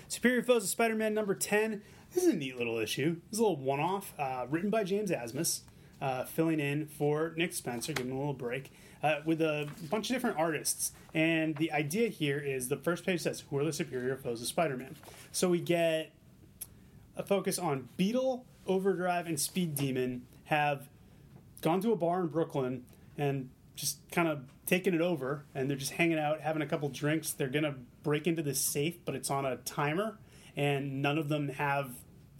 [0.08, 1.80] Superior Foes of Spider Man number 10.
[2.12, 3.16] This is a neat little issue.
[3.30, 5.60] This is a little one off, uh, written by James Asmus,
[6.00, 8.70] uh, filling in for Nick Spencer, giving him a little break,
[9.02, 10.92] uh, with a bunch of different artists.
[11.14, 14.48] And the idea here is the first page says, Who are the superior foes of
[14.48, 14.96] Spider Man?
[15.32, 16.12] So we get
[17.18, 20.88] a focus on Beetle, Overdrive, and Speed Demon have
[21.60, 22.84] gone to a bar in Brooklyn
[23.18, 26.88] and just kind of taken it over and they're just hanging out having a couple
[26.88, 27.32] drinks.
[27.32, 30.18] They're gonna break into this safe but it's on a timer
[30.56, 31.90] and none of them have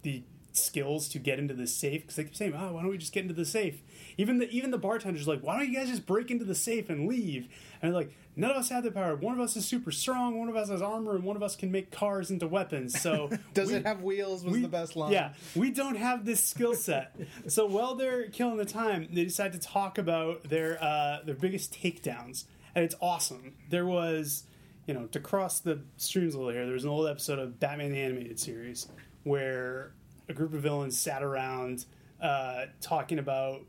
[0.01, 0.23] the
[0.59, 3.13] skills to get into the safe because they keep saying, "Oh, why don't we just
[3.13, 3.81] get into the safe?"
[4.17, 6.89] Even the even the bartender's like, "Why don't you guys just break into the safe
[6.89, 7.47] and leave?"
[7.81, 9.15] And they're like, "None of us have the power.
[9.15, 10.37] One of us is super strong.
[10.37, 13.29] One of us has armor, and one of us can make cars into weapons." So
[13.53, 14.43] Does we- it have wheels?
[14.43, 15.11] Was we- the best line.
[15.13, 17.15] Yeah, we don't have this skill set.
[17.47, 21.73] so while they're killing the time, they decide to talk about their uh, their biggest
[21.73, 22.43] takedowns,
[22.75, 23.53] and it's awesome.
[23.69, 24.43] There was,
[24.87, 26.65] you know, to cross the streams a little here.
[26.65, 28.87] There was an old episode of Batman the Animated Series
[29.23, 29.91] where
[30.29, 31.85] a group of villains sat around
[32.21, 33.61] uh, talking about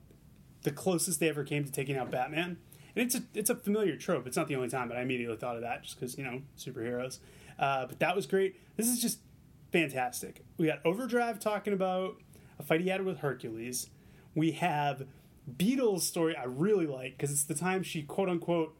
[0.62, 2.58] the closest they ever came to taking out Batman.
[2.94, 4.26] And it's a it's a familiar trope.
[4.26, 6.42] It's not the only time, but I immediately thought of that just because you know
[6.58, 7.18] superheroes.
[7.58, 8.56] Uh, but that was great.
[8.76, 9.20] This is just
[9.72, 10.44] fantastic.
[10.58, 12.16] We got Overdrive talking about
[12.58, 13.90] a fight he had with Hercules.
[14.34, 15.06] We have
[15.56, 16.36] Beetle's story.
[16.36, 18.76] I really like because it's the time she quote unquote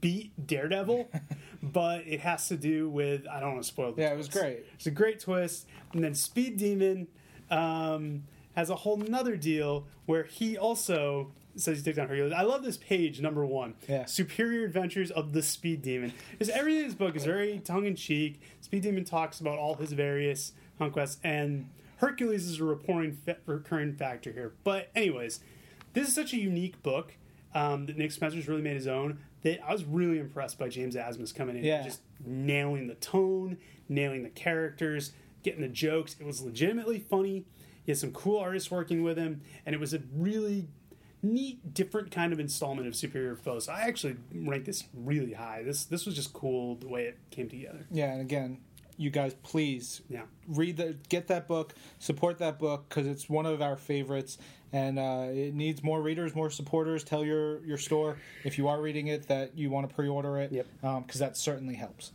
[0.00, 1.08] beat Daredevil,
[1.72, 3.92] but it has to do with I don't want to spoil.
[3.92, 4.64] The Yeah, it was great.
[4.74, 5.66] It's a great twist.
[5.92, 7.06] And then Speed Demon
[7.50, 8.24] um,
[8.54, 12.32] has a whole nother deal where he also says he takes down Hercules.
[12.32, 13.74] I love this page, number one.
[13.88, 14.06] Yeah.
[14.06, 16.12] Superior Adventures of the Speed Demon.
[16.32, 18.40] Because everything in this book is very tongue in cheek.
[18.60, 23.94] Speed Demon talks about all his various conquests, and Hercules is a recurring, fa- recurring
[23.94, 24.54] factor here.
[24.64, 25.40] But, anyways,
[25.92, 27.14] this is such a unique book
[27.54, 29.20] um, that Nick Spencer's really made his own.
[29.46, 31.76] I was really impressed by James Asmus coming in Yeah.
[31.76, 36.16] and just nailing the tone, nailing the characters, getting the jokes.
[36.18, 37.44] It was legitimately funny.
[37.84, 40.68] He had some cool artists working with him, and it was a really
[41.22, 43.68] neat, different kind of installment of Superior Foes.
[43.68, 45.62] I actually rank this really high.
[45.62, 47.86] This this was just cool the way it came together.
[47.90, 48.58] Yeah, and again,
[48.96, 50.22] you guys, please Yeah.
[50.48, 54.38] read the get that book, support that book because it's one of our favorites,
[54.72, 57.02] and uh, it needs more readers, more supporters.
[57.04, 60.52] Tell your your store if you are reading it that you want to pre-order it,
[60.52, 60.66] Yep.
[61.06, 62.12] because that certainly helps.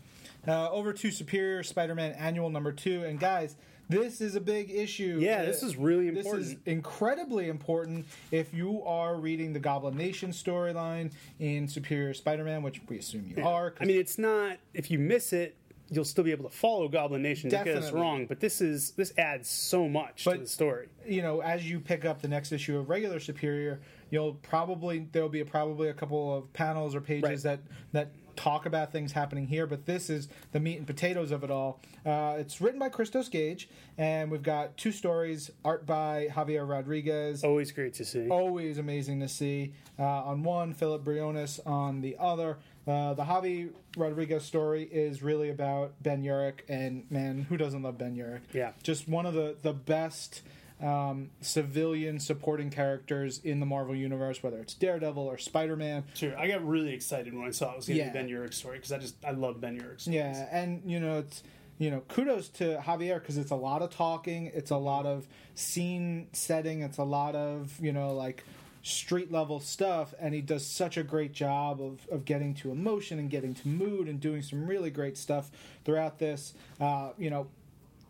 [0.47, 3.55] Uh, over to Superior Spider-Man Annual Number Two, and guys.
[3.91, 5.17] This is a big issue.
[5.19, 6.43] Yeah, this is really important.
[6.43, 12.61] This is incredibly important if you are reading the Goblin Nation storyline in Superior Spider-Man,
[12.61, 13.73] which we assume you are.
[13.81, 14.57] I mean, it's not.
[14.75, 15.55] If you miss it,
[15.91, 18.25] you'll still be able to follow Goblin Nation to get us wrong.
[18.25, 20.87] But this is this adds so much But- to the story.
[21.07, 25.29] you know, as you pick up the next issue of regular Superior, you'll probably there'll
[25.29, 27.41] be a, probably a couple of panels or pages Right.
[27.43, 27.59] that
[27.91, 29.67] that talk about things happening here.
[29.67, 31.81] But this is the meat and potatoes of it all.
[32.05, 37.43] Uh, it's written by Christos Gage, and we've got two stories, art by Javier Rodriguez.
[37.43, 38.29] Always great to see.
[38.29, 42.59] Always amazing to see uh, on one, Philip Briones on the other.
[42.89, 47.97] Uh, the Javi Rodriguez story is really about Ben Urich, and man, who doesn't love
[47.97, 48.41] Ben Urich?
[48.53, 48.71] Yeah.
[48.83, 50.41] just one of the the best
[50.81, 56.05] um, civilian supporting characters in the Marvel universe, whether it's Daredevil or Spider Man.
[56.13, 58.11] Sure, I got really excited when I saw it was going to Yeah.
[58.11, 60.15] be Ben Urich's story because I just I love Ben Urich's stories.
[60.17, 61.43] Yeah, and you know it's
[61.79, 65.27] you know kudos to Javier because it's a lot of talking, it's a lot of
[65.53, 68.43] scene setting, it's a lot of you know like
[68.81, 73.19] street level stuff, and he does such a great job of of getting to emotion
[73.19, 75.51] and getting to mood and doing some really great stuff
[75.85, 76.53] throughout this.
[76.79, 77.47] Uh, you know,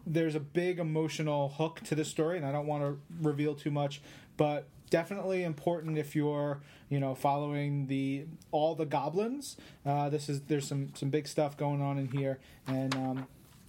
[0.06, 3.72] there's a big emotional hook to the story, and I don't want to reveal too
[3.72, 4.02] much,
[4.38, 9.58] but definitely important if you're you know following the all the goblins.
[9.86, 13.28] Uh, this is there's some some big stuff going on in here, and um,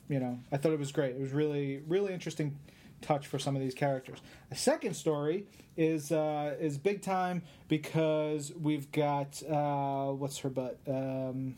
[0.08, 1.14] you know I thought it was great.
[1.14, 2.56] It was really really interesting
[3.00, 4.18] touch for some of these characters.
[4.50, 10.78] The second story is uh, is big time because we've got uh, what's her butt.
[10.86, 11.56] Um,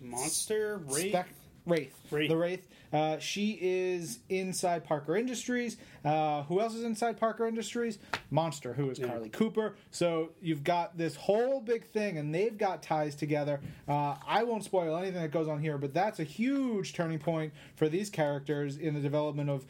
[0.00, 1.08] Monster Wraith.
[1.10, 1.28] Spec-
[1.64, 1.94] Wraith.
[2.10, 2.28] Wraith.
[2.28, 2.66] The Wraith.
[2.92, 5.76] Uh, she is inside Parker Industries.
[6.04, 7.98] Uh, who else is inside Parker Industries?
[8.30, 9.76] Monster, who is Carlie Cooper.
[9.92, 13.60] So you've got this whole big thing, and they've got ties together.
[13.88, 17.52] Uh, I won't spoil anything that goes on here, but that's a huge turning point
[17.76, 19.64] for these characters in the development of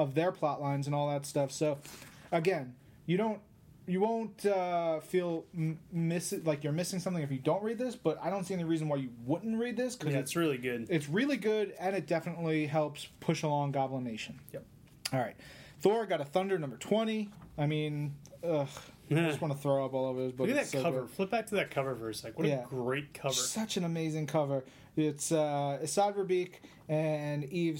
[0.00, 1.52] of their plot lines and all that stuff.
[1.52, 1.78] So
[2.32, 2.74] again,
[3.06, 3.40] you don't
[3.86, 7.76] you won't uh, feel m- miss it, like you're missing something if you don't read
[7.78, 7.96] this.
[7.96, 10.58] But I don't see any reason why you wouldn't read this because yeah, it's really
[10.58, 10.86] good.
[10.90, 14.38] it's really good and it definitely helps push along Goblin Nation.
[14.52, 14.64] Yep.
[15.12, 15.34] All right,
[15.80, 17.30] Thor God of Thunder number twenty.
[17.58, 18.68] I mean, ugh,
[19.10, 20.46] I just want to throw up all over this book.
[20.48, 21.00] Look at that so cover.
[21.02, 21.10] good.
[21.10, 22.38] Flip back to that cover for a sec.
[22.38, 22.62] What Yeah.
[22.62, 23.34] a great cover.
[23.34, 24.64] Such an amazing cover.
[24.96, 26.54] It's uh, Esad Ribic
[26.88, 27.78] and Ive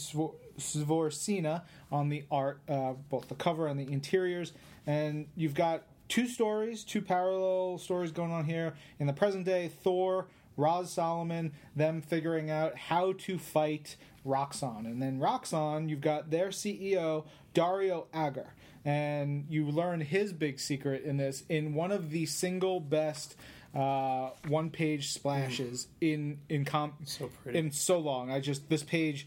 [0.60, 4.52] Svorcina on the art, uh, both the cover and the interiors.
[4.86, 8.74] And you've got two stories, two parallel stories going on here.
[8.98, 13.96] In the present day, Thor, Roz Solomon, them figuring out how to fight
[14.26, 14.84] Roxxon.
[14.84, 18.54] And then Roxxon, you've got their CEO, Dario Agger.
[18.84, 23.36] And you learn his big secret in this in one of the single best
[23.74, 27.58] uh, one page splashes in in com So pretty.
[27.58, 28.30] in so long.
[28.30, 29.26] I just this page,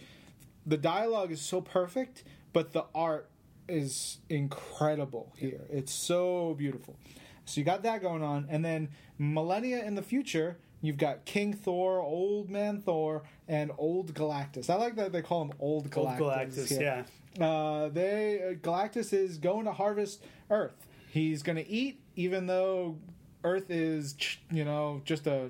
[0.65, 2.23] the dialogue is so perfect,
[2.54, 3.30] but the art
[3.67, 5.62] is incredible here.
[5.69, 6.95] It's so beautiful.
[7.45, 11.54] So you got that going on, and then millennia in the future, you've got King
[11.54, 14.69] Thor, Old Man Thor, and Old Galactus.
[14.69, 16.21] I like that they call him Old Galactus.
[16.21, 17.06] Old Galactus, here.
[17.39, 17.45] yeah.
[17.45, 20.88] Uh, they uh, Galactus is going to harvest Earth.
[21.10, 22.97] He's going to eat, even though
[23.43, 24.15] Earth is,
[24.52, 25.49] you know, just a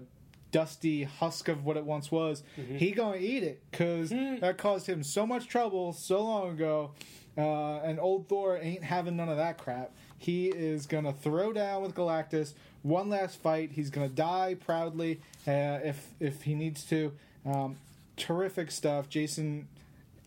[0.53, 2.43] dusty husk of what it once was.
[2.77, 6.91] He gonna eat it because that caused him so much trouble so long ago.
[7.35, 9.91] Uh, and old Thor ain't having none of that crap.
[10.17, 12.53] He is gonna throw down with Galactus.
[12.83, 13.71] One last fight.
[13.71, 17.11] He's gonna die proudly uh, if if he needs to.
[17.45, 17.77] Um,
[18.15, 19.09] terrific stuff.
[19.09, 19.67] Jason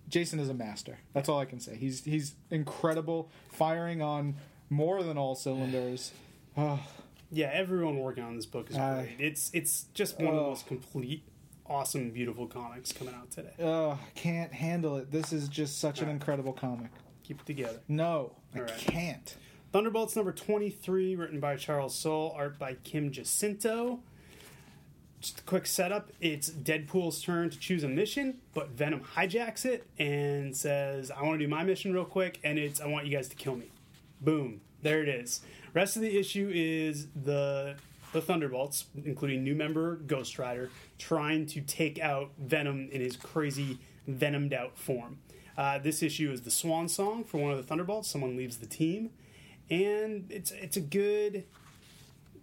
[0.08, 0.98] Jason is a master.
[1.14, 1.76] That's all I can say.
[1.76, 4.34] He's he's incredible, firing on
[4.68, 6.12] more than all cylinders.
[6.56, 6.80] Oh,
[7.30, 9.16] Yeah, everyone working on this book is Uh, great.
[9.26, 11.22] It's it's just one of the most complete,
[11.66, 13.52] awesome, beautiful comics coming out today.
[13.58, 15.10] oh, I can't handle it.
[15.10, 16.90] This is just such an incredible comic.
[17.24, 17.80] Keep it together.
[17.88, 18.78] No, I Alright.
[18.78, 19.36] can't.
[19.72, 24.00] Thunderbolts number 23, written by Charles Soule, art by Kim Jacinto.
[25.20, 29.86] Just a quick setup it's Deadpool's turn to choose a mission, but Venom hijacks it
[29.98, 33.16] and says, I want to do my mission real quick, and it's, I want you
[33.16, 33.70] guys to kill me.
[34.20, 34.60] Boom.
[34.82, 35.40] There it is.
[35.76, 37.74] Rest of the issue is the
[38.14, 43.78] the Thunderbolts, including new member Ghost Rider, trying to take out Venom in his crazy
[44.08, 45.18] venomed out form.
[45.54, 48.08] Uh, this issue is the swan song for one of the Thunderbolts.
[48.08, 49.10] Someone leaves the team,
[49.68, 51.44] and it's it's a good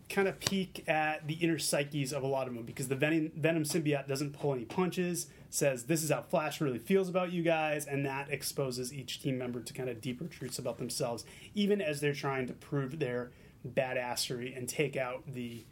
[0.10, 3.32] kind of peek at the inner psyches of a lot of them because the Venom,
[3.36, 5.26] Venom symbiote doesn't pull any punches.
[5.54, 9.38] Says this is how Flash really feels about you guys, and that exposes each team
[9.38, 13.30] member to kind of deeper truths about themselves, even as they're trying to prove their
[13.64, 15.64] badassery and take out the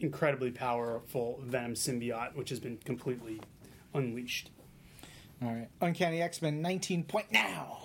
[0.00, 3.40] incredibly powerful Venom symbiote, which has been completely
[3.94, 4.50] unleashed.
[5.42, 5.68] All right.
[5.80, 7.78] Uncanny X Men 19 Point Now.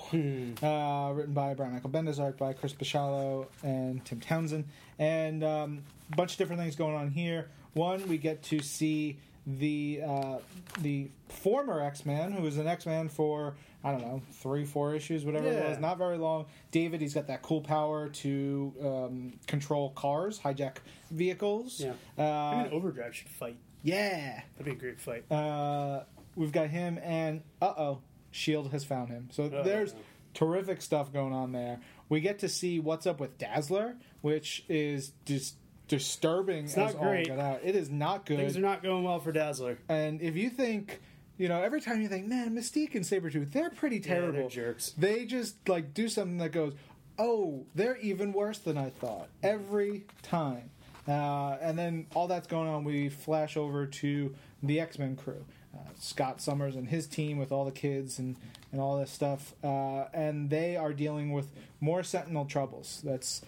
[0.61, 4.65] Uh, written by Brian Michael Bendis, art by Chris Bachalo and Tim Townsend.
[4.99, 5.83] And a um,
[6.13, 7.47] bunch of different things going on here.
[7.73, 10.37] One, we get to see the uh,
[10.81, 14.93] the former X Man, who was an X Man for, I don't know, three, four
[14.93, 15.79] issues, whatever it was.
[15.79, 16.45] Not very long.
[16.71, 20.77] David, he's got that cool power to um, control cars, hijack
[21.11, 21.79] vehicles.
[21.79, 21.93] Yeah.
[22.17, 23.57] Uh, I mean, Overdrive should fight.
[23.83, 24.41] yeah.
[24.57, 25.31] That'd be a great fight.
[25.31, 26.03] Uh,
[26.35, 27.99] we've got him, and uh oh,
[28.31, 29.29] Shield has found him.
[29.31, 29.63] So Uh-oh.
[29.63, 29.95] there's
[30.33, 31.79] terrific stuff going on there.
[32.09, 35.55] We get to see what's up with Dazzler, which is just
[35.87, 37.27] disturbing It's not as all great.
[37.29, 38.37] It is not good.
[38.37, 39.77] Things are not going well for Dazzler.
[39.89, 40.99] and if you think,
[41.37, 44.49] you know, every time you think, man, Mystique and Sabretooth, they're pretty Yeah, they're terrible.
[44.49, 44.93] jerks.
[44.97, 46.73] They just like do something that goes,
[47.19, 50.69] oh, they're even worse than I thought every time.
[51.07, 55.45] Uh, and then all that's going on, we flash over to the X Men crew.
[55.73, 58.35] Uh, Scott Summers and his team with all the kids and,
[58.71, 63.01] and all this stuff, uh, and they are dealing with more Sentinel troubles.
[63.03, 63.41] That's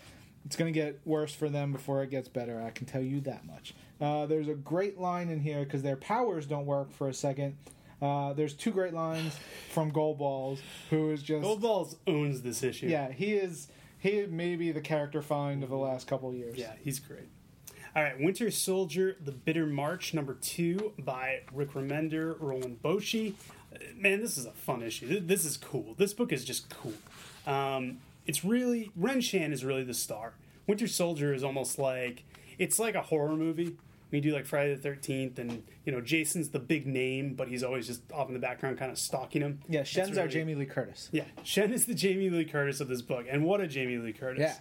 [0.49, 2.59] it's going to get worse for them before it gets better.
[2.59, 3.75] I can tell you that much.
[4.01, 7.55] Uh, there's a great line in here because their powers don't work for a second.
[8.01, 9.37] Uh, there's two great lines
[9.69, 10.57] from Goldballs,
[10.89, 12.87] who is just Gold Balls owns this issue.
[12.87, 13.67] yeah, he is
[13.99, 16.57] he may be the character find of the last couple years.
[16.57, 17.29] Yeah, he's great.
[17.95, 23.33] All right, Winter Soldier: The Bitter March, number two by Rick Remender, Roland Boschi.
[23.71, 25.19] Uh, Man, this is a fun issue.
[25.19, 25.93] This is cool.
[25.99, 26.93] This book is just cool.
[27.45, 30.35] Um, it's really Ren Shan is really the star.
[30.67, 32.23] Winter Soldier is almost like
[32.59, 33.75] it's like a horror movie.
[34.11, 37.63] We do like Friday the Thirteenth, and you know Jason's the big name, but he's
[37.63, 39.61] always just off in the background, kind of stalking him.
[39.67, 39.81] yeah.
[39.81, 41.09] Shen's our Jamie Lee Curtis.
[41.11, 44.13] yeah, Shen is the Jamie Lee Curtis of this book, and what a Jamie Lee
[44.13, 44.53] Curtis!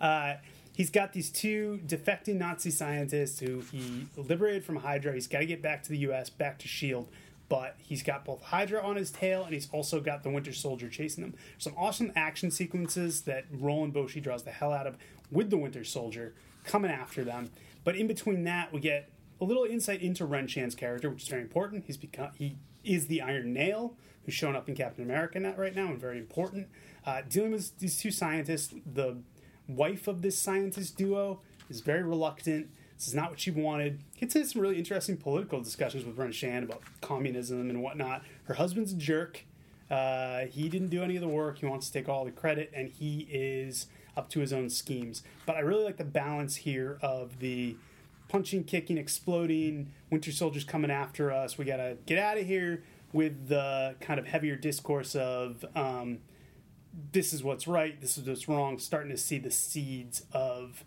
[0.00, 0.36] Yeah, uh,
[0.72, 5.14] he's got these two defecting Nazi scientists who he liberated from Hydra.
[5.14, 7.08] He's got to get back to the U.S., back to Shield,
[7.48, 10.88] but he's got both Hydra on his tail, and he's also got the Winter Soldier
[10.88, 11.34] chasing him.
[11.58, 14.96] Some awesome action sequences that Roland Boschi draws the hell out of
[15.30, 17.50] with the Winter Soldier coming after them.
[17.84, 21.28] But in between that, we get a little insight into Ren Chan's character, which is
[21.28, 21.84] very important.
[21.86, 25.74] He's become he is the Iron Nail, who's shown up in Captain America now, right
[25.74, 26.68] now, and very important.
[27.04, 29.18] Uh, dealing with these two scientists, the
[29.68, 32.68] wife of this scientist duo is very reluctant.
[32.96, 34.00] This is not what she wanted.
[34.18, 38.22] Gets into some really interesting political discussions with Ren Shan about communism and whatnot.
[38.44, 39.44] Her husband's a jerk.
[39.90, 41.58] Uh, he didn't do any of the work.
[41.58, 45.22] He wants to take all the credit, and he is up to his own schemes.
[45.44, 47.76] But I really like the balance here of the
[48.28, 49.92] punching, kicking, exploding.
[50.10, 51.58] Winter Soldier's coming after us.
[51.58, 52.82] We gotta get out of here
[53.12, 56.18] with the kind of heavier discourse of um,
[57.12, 58.78] this is what's right, this is what's wrong.
[58.78, 60.84] Starting to see the seeds of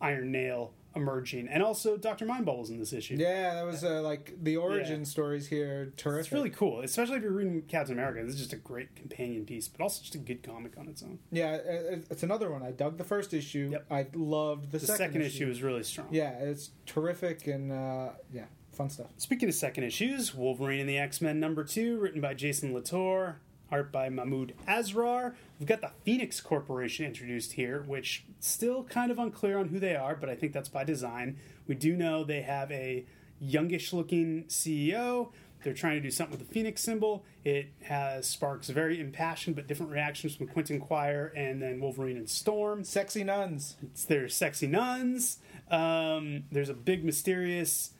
[0.00, 3.14] Iron Nail emerging, and also Doctor Mind Bubbles in this issue.
[3.18, 5.04] Yeah, that was uh, like the origin Yeah.
[5.06, 5.92] stories here.
[5.96, 6.20] Terrific.
[6.26, 8.22] It's really cool, especially if you're reading Captain America.
[8.24, 11.02] This is just a great companion piece, but also just a good comic on its
[11.02, 11.18] own.
[11.30, 11.58] Yeah,
[12.10, 12.62] it's another one.
[12.62, 13.68] I dug the first issue.
[13.72, 13.86] Yep.
[13.90, 16.08] I loved the, The second, issue is really strong.
[16.10, 19.08] Yeah, it's terrific and uh, yeah, fun stuff.
[19.18, 23.40] Speaking of second issues, Wolverine and the X Men number two, written by Jason Latour,
[23.70, 25.34] art by Mahmud Asrar.
[25.58, 29.96] We've got the Phoenix Corporation introduced here, which still kind of unclear on who they
[29.96, 31.38] are, but I think that's by design.
[31.66, 33.04] We do know they have a
[33.40, 35.30] youngish looking CEO.
[35.62, 37.24] They're trying to do something with the Phoenix symbol.
[37.44, 42.28] It has sparks very impassioned but different reactions from Quentin Quire and then Wolverine and
[42.28, 42.84] Storm.
[42.84, 43.76] Sexy nuns.
[43.82, 45.38] It's there's sexy nuns.
[45.70, 47.90] Um, there's a big mysterious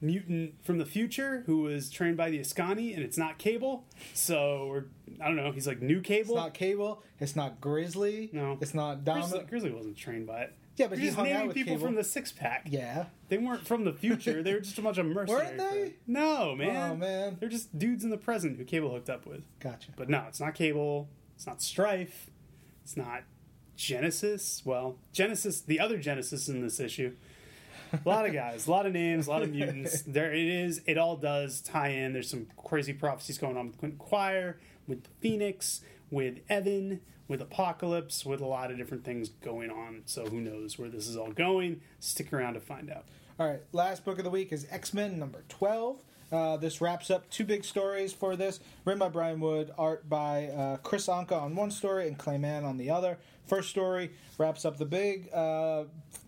[0.00, 3.84] mutant from the future who was trained by the Askani, and it's not Cable.
[4.14, 4.84] So we're,
[5.20, 5.52] I don't know.
[5.52, 6.34] He's like new It's Cable.
[6.36, 7.02] not Cable.
[7.20, 8.30] It's not Grizzly.
[8.32, 8.58] No.
[8.60, 9.48] It's not Grizzly, Domino.
[9.48, 10.54] Grizzly wasn't trained by it.
[10.76, 11.86] Yeah, but You're he just hung out with people Cable.
[11.86, 12.66] from the six pack.
[12.70, 13.06] Yeah.
[13.30, 14.42] They weren't from the future.
[14.42, 15.58] they were just a bunch of mercenaries.
[15.58, 15.94] Weren't they?
[16.06, 16.90] No, man.
[16.92, 17.38] Oh man.
[17.40, 19.42] They're just dudes in the present who Cable hooked up with.
[19.60, 19.88] Gotcha.
[19.96, 21.08] But no, it's not Cable.
[21.34, 22.28] It's not Strife.
[22.84, 23.22] It's not
[23.76, 24.62] Genesis.
[24.66, 27.14] Well, Genesis, the other Genesis in this issue.
[27.92, 30.02] A lot of guys, a lot of names, a lot of mutants.
[30.06, 30.80] There it is.
[30.86, 32.12] It all does tie in.
[32.12, 37.40] There's some crazy prophecies going on with Quentin Quire, with the Phoenix, with Evan, with
[37.40, 40.02] Apocalypse, with a lot of different things going on.
[40.06, 41.80] So who knows where this is all going?
[42.00, 43.04] Stick around to find out.
[43.38, 46.02] All right, last book of the week is X Men number 12.
[46.32, 48.60] Uh, this wraps up two big stories for this.
[48.84, 52.64] Written by Brian Wood, art by uh, Kris Anka on one story and Clay Clayman
[52.64, 53.18] on the other.
[53.46, 55.84] First story wraps up the big uh,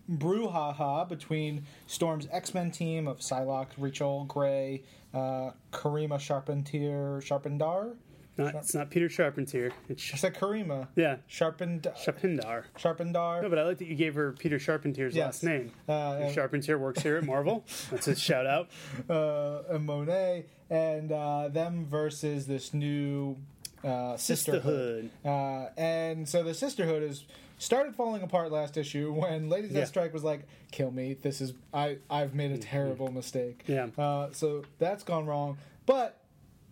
[0.09, 7.95] brouhaha between Storm's X Men team of Psylocke, Rachel Gray, uh, Karima Sharpentier, Sharpendar?
[8.37, 9.71] Not, it's not Peter Sharpentier.
[9.89, 10.87] It's I said Karima.
[10.95, 12.63] yeah, Sharpend- Sharpendar.
[12.77, 13.41] Sharpendar.
[13.41, 15.25] No, but I like that you gave her Peter Sharpentier's Yes.
[15.25, 15.71] last name.
[15.89, 17.65] Uh, Sharpentier works here at Marvel.
[17.91, 18.69] That's a shout out.
[19.09, 23.35] uh, and Monet, and uh, them versus this new
[23.83, 25.09] uh, sisterhood.
[25.11, 25.11] Sisterhood.
[25.25, 27.25] Uh, and so the sisterhood is
[27.59, 29.81] started falling apart last issue when Lady Yeah.
[29.81, 31.13] Deathstrike was like, "Kill me!
[31.13, 33.87] This is I I've made a terrible mistake." Yeah.
[33.97, 36.19] Uh, so that's gone wrong, but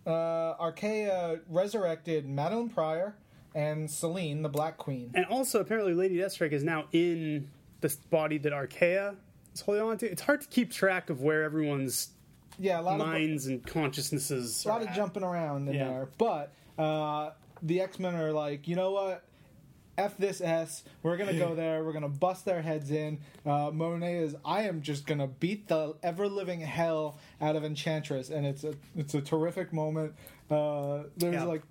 [0.06, 3.14] uh, Arkea resurrected Madelyne Pryor
[3.54, 5.10] and Selene, the Black Queen.
[5.14, 7.48] And also, apparently, Lady Deathstrike is now in
[7.80, 9.16] the body that Arkea
[9.54, 10.10] is holding on to.
[10.10, 12.10] It's hard to keep track of where everyone's
[12.58, 14.64] Yeah, a lot of minds and consciousnesses.
[14.64, 14.96] a lot are of at.
[14.96, 15.88] jumping around in Yeah.
[15.88, 16.08] there.
[16.18, 17.30] But uh,
[17.62, 19.24] the X Men are like, you know what?
[19.98, 20.84] F this S.
[21.02, 21.84] We're gonna go there.
[21.84, 23.18] We're gonna bust their heads in.
[23.44, 24.36] Uh, Monet is.
[24.44, 28.74] I am just gonna beat the ever living hell out of Enchantress, and it's a
[28.96, 30.14] it's a terrific moment.
[30.50, 31.44] Uh, there's Yeah.
[31.44, 31.62] like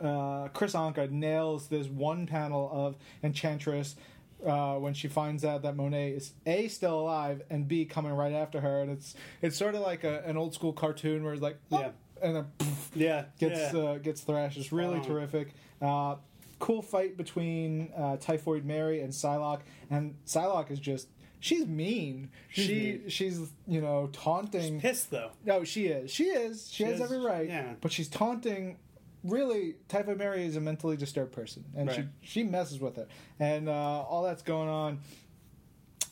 [0.00, 3.96] uh, Kris Anka nails this one panel of Enchantress.
[4.44, 8.34] Uh, when she finds out that Monet is a still alive and b coming right
[8.34, 11.40] after her, and it's it's sort of like a, an old school cartoon where it's
[11.42, 11.90] like, oh, Yeah.
[12.22, 13.80] and then poof, Yeah, gets yeah.
[13.80, 14.58] uh, gets thrashed.
[14.58, 15.54] It's really terrific.
[15.80, 16.16] Uh,
[16.58, 21.08] cool fight between uh, Typhoid Mary and Psylocke, and Psylocke is just
[21.40, 22.30] she's mean.
[22.48, 23.08] She's she mean.
[23.08, 24.74] she's you know taunting.
[24.74, 25.30] She's pissed though.
[25.44, 26.10] no, she is.
[26.10, 26.68] She is.
[26.70, 27.48] She, She has is, every right.
[27.48, 27.74] yeah.
[27.80, 28.78] But she's taunting.
[29.22, 32.06] Really, Typhoid Mary is a mentally disturbed person, and Right.
[32.22, 33.08] she she messes with it,
[33.40, 34.98] and uh, all that's going on.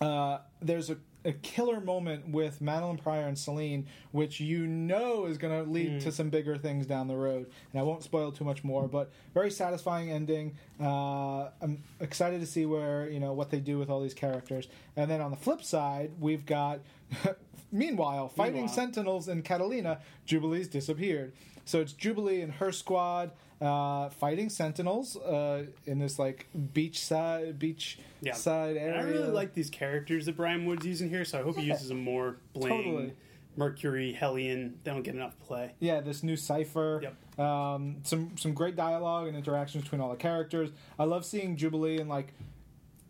[0.00, 5.38] Uh, there's a, a killer moment with Madelyne Pryor and Selene, which you know is
[5.38, 7.50] going to lead to some bigger things down the road.
[7.72, 10.56] And I won't spoil too much more, but very satisfying ending.
[10.80, 14.68] Uh, I'm excited to see where you know what they do with all these characters.
[14.96, 16.80] And then on the flip side, we've got,
[17.72, 18.74] meanwhile, fighting Meanwhile.
[18.74, 20.00] Sentinels in Catalina.
[20.26, 21.32] Jubilee's disappeared.
[21.64, 23.30] So it's Jubilee and her squad
[23.62, 28.32] uh, fighting Sentinels uh, in this like beach side beach Yeah.
[28.34, 29.00] side And area.
[29.00, 31.88] I really like these characters that Brian Wood's using here, so I hope he uses
[31.88, 32.36] them more.
[32.52, 33.12] Bling, Totally.
[33.56, 34.78] Mercury, Hellion.
[34.82, 35.72] They don't get enough play.
[35.78, 37.00] Yeah, this new cipher.
[37.02, 37.38] Yep.
[37.38, 40.70] Um, some some great dialogue and interactions between all the characters.
[40.98, 42.32] I love seeing Jubilee and like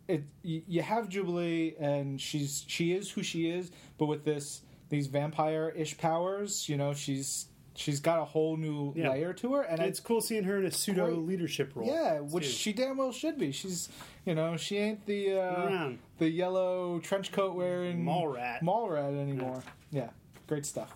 [0.07, 0.23] it.
[0.43, 5.07] You, you have Jubilee and she's she is who she is, but with this these
[5.07, 9.09] vampire ish powers, you know, she's she's got a whole new Yeah.
[9.09, 11.17] layer to her, and it's cool seeing her in a pseudo Great.
[11.27, 11.87] leadership role.
[11.87, 12.49] Yeah, which too.
[12.51, 13.51] she damn well should be.
[13.51, 13.89] She's,
[14.25, 18.61] you know, she ain't the uh, the yellow trench coat wearing Mall rat.
[18.63, 19.63] mall rat anymore.
[19.91, 20.09] Yeah,
[20.47, 20.95] great stuff.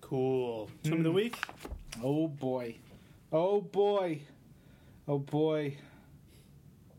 [0.00, 0.70] Cool.
[0.82, 0.98] Twin Hmm.
[1.00, 1.36] of the week.
[2.02, 2.76] Oh boy,
[3.32, 4.20] oh boy,
[5.08, 5.76] oh boy,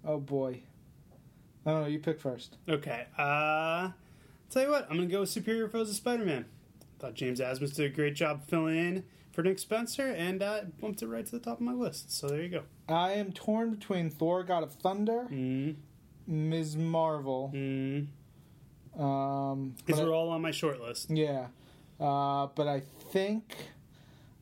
[0.06, 0.62] oh boy.
[1.66, 1.88] I don't know.
[1.88, 2.58] You pick first.
[2.68, 3.06] Okay.
[3.18, 3.92] Uh,
[4.50, 6.46] tell you what, I'm gonna go with Superior Foes of Spider-Man.
[7.04, 11.02] Thought James Asmus did a great job filling in for Nick Spencer, and uh, bumped
[11.02, 12.14] it right to the top of my list.
[12.18, 12.62] So there you go.
[12.88, 15.76] I am torn between Thor: God of Thunder, Mm,
[16.28, 16.78] Ms.
[16.78, 18.08] Marvel, mm,
[18.98, 21.10] Um, These I- were all on my short list.
[21.10, 21.48] yeah,
[22.00, 23.54] uh, but I think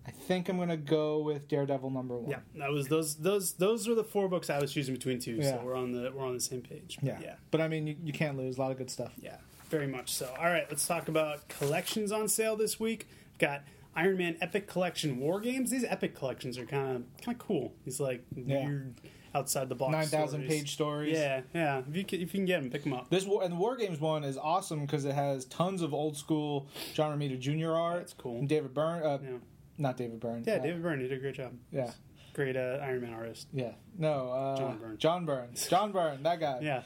[0.05, 2.30] I think I'm gonna go with Daredevil number one.
[2.30, 5.38] Yeah, that was those those those were the four books I was choosing between two.
[5.38, 5.57] Yeah.
[5.57, 6.99] So we're on the we're on the same page.
[7.01, 8.57] yeah, yeah, But I mean, you, you can't lose.
[8.57, 9.14] A lot of good stuff.
[9.20, 9.38] yeah,
[9.72, 10.32] very much so.
[10.38, 13.07] All right, let's talk about collections on sale this week.
[13.32, 13.63] We've got
[13.95, 15.72] Iron Man Epic Collection War Games.
[15.72, 17.74] These Epic collections are kind of kind of cool.
[17.86, 18.65] These like Yeah.
[18.65, 18.93] weird
[19.34, 21.17] outside the box Nine thousand page stories.
[21.17, 21.82] Yeah, yeah.
[21.89, 23.09] If you can, if you can get them, pick them up.
[23.09, 26.17] This war and the War Games one is awesome because it has tons of old
[26.17, 27.72] school John Romita Jr.
[27.72, 27.97] art.
[27.99, 28.39] That's cool.
[28.39, 29.38] And David Byrne, uh, Yeah,
[29.78, 30.43] not David Byrne.
[30.45, 30.55] yeah.
[30.55, 31.53] uh, David Byrne did a great job.
[31.72, 31.91] Yeah,
[32.34, 33.47] Great uh, Iron Man artist.
[33.53, 33.72] yeah.
[33.97, 34.97] No, uh, John Byrne.
[34.97, 35.49] John Byrne.
[35.69, 36.24] John Byrne.
[36.24, 36.59] That guy.
[36.61, 36.84] Yeah.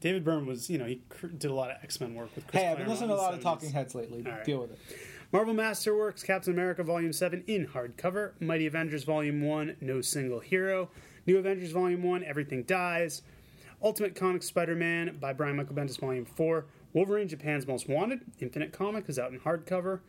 [0.00, 2.46] David Byrne was, you know, he cr- did a lot of X Men work with
[2.46, 3.42] Chris Hey, I've been Claremont listening to a lot of 70s.
[3.42, 4.22] Talking Heads lately.
[4.26, 4.44] All right.
[4.44, 4.78] Deal with it.
[5.32, 10.88] Marvel Masterworks Captain America Volume 7 in hardcover, Mighty Avengers Volume 1, No Single Hero,
[11.26, 13.22] New Avengers Volume 1, Everything Dies,
[13.82, 18.72] Ultimate Comics Spider Man by Brian Michael Bendis Volume 4, Wolverine Japan's Most Wanted, Infinite
[18.72, 20.00] Comic is out in hardcover,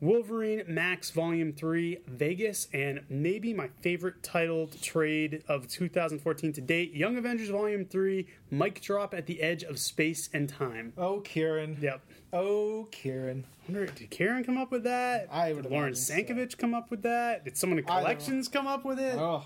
[0.00, 6.94] Wolverine Max Volume 3, Vegas, and maybe my favorite titled trade of 2014 to date,
[6.94, 10.92] Young Avengers Volume 3, Mic Drop at the Edge of Space and Time.
[10.96, 11.82] Oh, Kieron.
[11.82, 12.00] Yep.
[12.32, 13.42] Oh, Kieron.
[13.66, 15.26] wonder, did Karen come up with that?
[15.32, 16.14] I would did Lauren imagine so.
[16.14, 17.44] Sankovitch come up with that?
[17.44, 19.16] Did someone in collections come up with it?
[19.18, 19.44] Oh,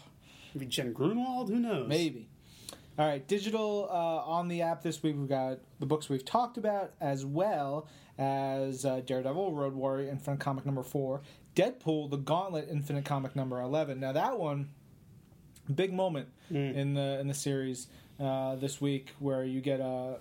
[0.55, 1.48] Maybe Jen Grunwald?
[1.48, 1.88] Who knows?
[1.88, 2.28] maybe.
[2.98, 3.94] All right, digital uh,
[4.30, 5.16] on the app this week.
[5.16, 7.88] We've got the books we've talked about, as well
[8.18, 11.22] as uh, Daredevil, Road Warrior, Infinite Comic number four,
[11.54, 14.00] Deadpool, The Gauntlet, Infinite Comic number eleven.
[14.00, 14.70] Now that one,
[15.72, 17.88] big moment in the in the series
[18.20, 20.18] uh, this week, where you get a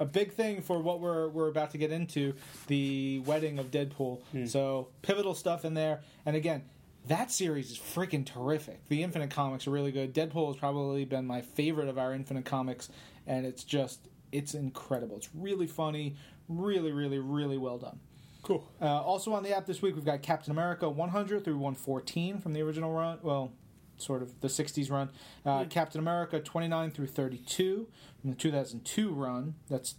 [0.00, 2.34] a big thing for what we're we're about to get into
[2.66, 4.20] the wedding of Deadpool.
[4.48, 6.00] So pivotal stuff in there.
[6.26, 6.64] And again,
[7.06, 8.80] that series is freaking terrific.
[8.88, 10.14] The Infinite comics are really good.
[10.14, 12.88] Deadpool has probably been my favorite of our Infinite comics,
[13.26, 14.00] and it's just
[14.32, 15.16] it's incredible.
[15.16, 16.16] It's really funny,
[16.48, 18.00] really, really, really well done.
[18.42, 18.68] Cool.
[18.80, 22.52] Uh, also on the app this week, we've got Captain America 100 through 114 from
[22.52, 23.18] the original run.
[23.22, 23.52] Well,
[23.96, 25.08] sort of the 60s run.
[25.46, 27.86] Uh, Captain America 29 through 32
[28.20, 29.54] from the 2002 run.
[29.70, 29.94] That's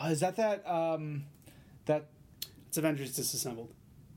[0.00, 1.24] uh, is that that um,
[1.84, 2.06] that
[2.68, 3.74] It's Avengers Disassembled.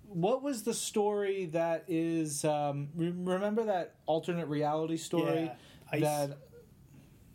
[0.08, 5.56] what was the story that is um, re- remember that alternate reality story Yeah,
[5.92, 6.02] Ice.
[6.02, 6.38] that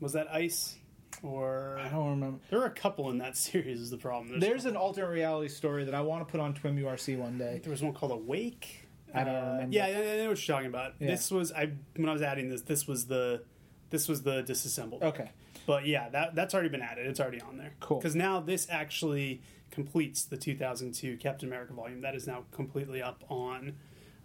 [0.00, 0.76] Was that Ice?
[1.22, 1.78] Or.
[1.78, 2.38] I don't remember.
[2.50, 4.40] There were a couple in that series, is the problem.
[4.40, 7.60] There's an alternate reality story that I want to put on Twim URC one day.
[7.62, 8.86] There was one called Awake.
[9.14, 9.74] I don't Uh, remember.
[9.76, 10.94] Yeah, I, I know what you're talking about.
[11.00, 11.08] Yeah.
[11.08, 12.62] This was I when I was adding this.
[12.62, 13.42] This was the
[13.90, 15.02] this was the disassembled.
[15.02, 15.30] Okay.
[15.66, 17.06] But yeah, that that's already been added.
[17.06, 17.72] It's already on there.
[17.80, 17.98] Cool.
[17.98, 19.42] Because now this actually
[19.72, 22.00] completes the 2002 Captain America volume.
[22.02, 23.74] That is now completely up on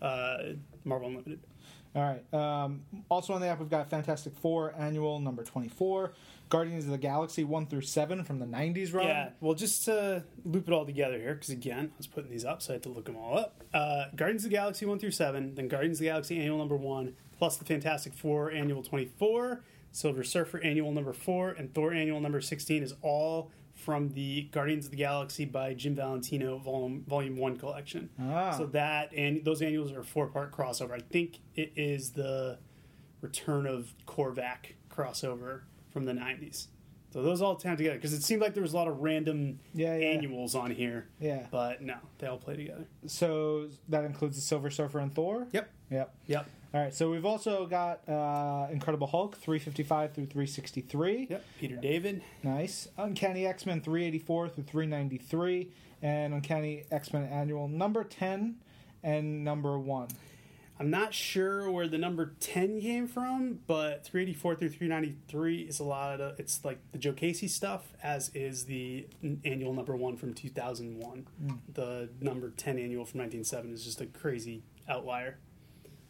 [0.02, 0.38] uh,
[0.84, 1.40] Marvel Unlimited.
[1.96, 2.34] All right.
[2.34, 6.14] Um, also on the app, we've got Fantastic Four Annual number 24,
[6.50, 9.08] Guardians of the Galaxy 1 through 7 from the 90s run.
[9.08, 9.30] Yeah.
[9.40, 12.62] Well, just to loop it all together here, because again, I was putting these up,
[12.62, 13.64] so I had to look them all up.
[13.74, 16.76] Uh, Guardians of the Galaxy 1 through 7, then Guardians of the Galaxy Annual number
[16.76, 22.20] 1, plus the Fantastic Four Annual 24, Silver Surfer Annual number 4, and Thor Annual
[22.20, 27.38] number 16 is all from the Guardians of the Galaxy by Jim Valentino Volume, volume
[27.38, 28.10] 1 collection.
[28.20, 28.56] Ah.
[28.58, 30.92] So that, and those annuals are a four part crossover.
[30.92, 32.60] I think it is the
[33.22, 35.62] return of Korvac crossover
[35.96, 36.68] from the 90s.
[37.14, 39.60] So those all tie together because it seemed like there was a lot of random
[39.74, 40.08] Yeah, yeah.
[40.08, 41.08] annuals on here.
[41.22, 41.48] Yeah.
[41.50, 42.84] But no, they all play together.
[43.08, 45.48] So that includes the Silver Surfer and Thor?
[45.54, 45.70] Yep.
[45.90, 46.14] Yep.
[46.28, 46.50] Yep.
[46.74, 46.94] All right.
[46.94, 51.28] So we've also got uh, Incredible Hulk 355 through 363.
[51.30, 51.46] Yep.
[51.58, 52.22] Peter David.
[52.44, 52.90] Nice.
[52.98, 55.72] Uncanny X Men 384 through 393.
[56.02, 58.58] And Uncanny X Men Annual number 10
[59.04, 60.10] and number 1.
[60.78, 65.86] I'm not sure where the number 10 came from, but 384 through 393 is a
[65.86, 69.08] lot of it's like the Joe Casey stuff, as is the
[69.46, 71.28] annual number one from 2001.
[71.74, 75.38] The number 10 annual from 1907 is just a crazy outlier.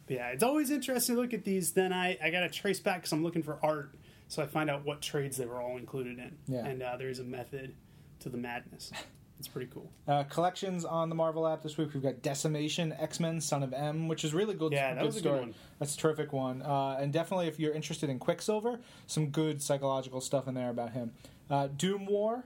[0.06, 1.72] But yeah, it's always interesting to look at these.
[1.72, 3.94] Then I, I got to trace back because I'm looking for art,
[4.26, 6.38] so I find out what trades they were all included in.
[6.48, 6.66] Yeah.
[6.66, 7.74] And uh, there's a method
[8.20, 8.92] to the madness.
[9.38, 9.90] It's pretty cool.
[10.08, 11.92] Uh, collections on the Marvel app this week.
[11.92, 14.72] We've got Decimation, X Men, Son of M, which is really good.
[14.72, 15.40] Yeah, that good was a good story.
[15.40, 15.54] one.
[15.78, 16.62] That's a terrific one.
[16.62, 20.92] Uh, and definitely, if you're interested in Quicksilver, some good psychological stuff in there about
[20.92, 21.12] him.
[21.50, 22.44] Uh, Doom War,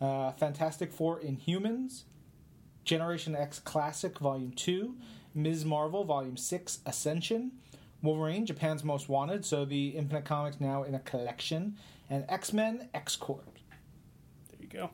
[0.00, 2.04] uh, Fantastic Four Inhumans,
[2.84, 4.96] Generation X Classic Volume 2,
[5.34, 5.64] Ms.
[5.64, 7.52] Marvel Volume 6 Ascension,
[8.02, 11.76] Wolverine, Japan's Most Wanted, so the Infinite Comics now in a collection,
[12.08, 13.58] and X Men X Corp.
[14.50, 14.90] There you go.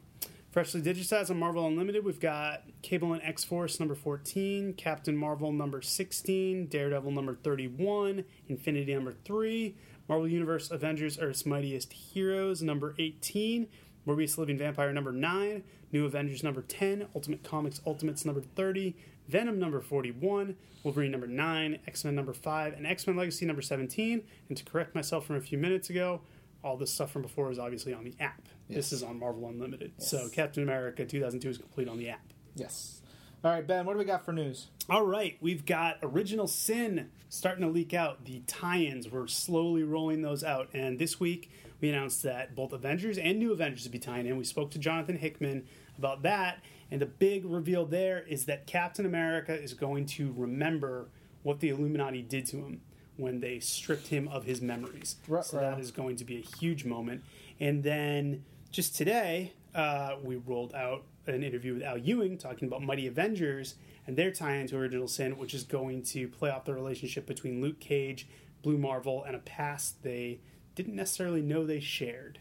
[0.50, 5.52] Freshly digitized on Marvel Unlimited, we've got Cable and X Force number 14, Captain Marvel
[5.52, 9.76] number 16, Daredevil number 31, Infinity number 3,
[10.08, 13.68] Marvel Universe Avengers Earth's Mightiest Heroes number 18,
[14.02, 18.96] Where We Living Vampire number 9, New Avengers number 10, Ultimate Comics Ultimates number 30,
[19.28, 23.62] Venom number 41, Wolverine number 9, X Men number 5, and X Men Legacy number
[23.62, 24.22] 17.
[24.48, 26.22] And to correct myself from a few minutes ago,
[26.62, 28.48] all this stuff from before is obviously on the app.
[28.68, 29.92] This is on Marvel Unlimited.
[29.98, 32.32] So Captain America 2002 is complete on the app.
[32.54, 33.00] Yes.
[33.42, 33.86] All right, Ben.
[33.86, 34.66] What do we got for news?
[34.90, 38.26] All right, we've got Original Sin starting to leak out.
[38.26, 41.50] The tie-ins, we're slowly rolling those out, and this week
[41.80, 44.36] we announced that both Avengers and New Avengers will be tying in.
[44.36, 49.06] We spoke to Jonathan Hickman about that, and the big reveal there is that Captain
[49.06, 51.08] America is going to remember
[51.42, 52.82] what the Illuminati did to him
[53.20, 55.16] when they stripped him of his memories.
[55.28, 55.42] Ruh-roh.
[55.42, 57.22] So that is going to be a huge moment.
[57.58, 62.82] And then just today, uh, we rolled out an interview with Al Ewing talking about
[62.82, 63.74] Mighty Avengers
[64.06, 67.60] and their tie into Original Sin, which is going to play off the relationship between
[67.60, 68.26] Luke Cage,
[68.62, 70.40] Blue Marvel, and a past they
[70.74, 72.38] didn't necessarily know they shared.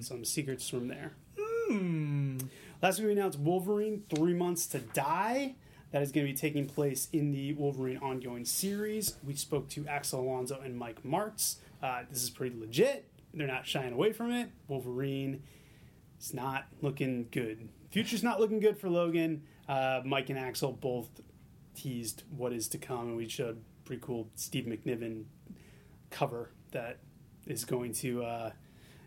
[0.00, 1.12] Some secrets from there.
[2.82, 5.54] Last week we announced Wolverine Three Months to Die.
[5.92, 9.16] That is going to be taking place in the Wolverine ongoing series.
[9.24, 11.56] We spoke to Axel Alonso and Mike Marts.
[11.82, 13.06] Uh, this is pretty legit.
[13.34, 14.50] They're not shying away from it.
[14.68, 15.42] Wolverine
[16.20, 17.68] is not looking good.
[17.90, 19.42] Future's not looking good for Logan.
[19.68, 21.08] Uh, Mike and Axel both
[21.74, 25.24] teased what is to come, and we showed a pretty cool Steve McNiven
[26.10, 26.98] cover that
[27.46, 28.50] is going to uh,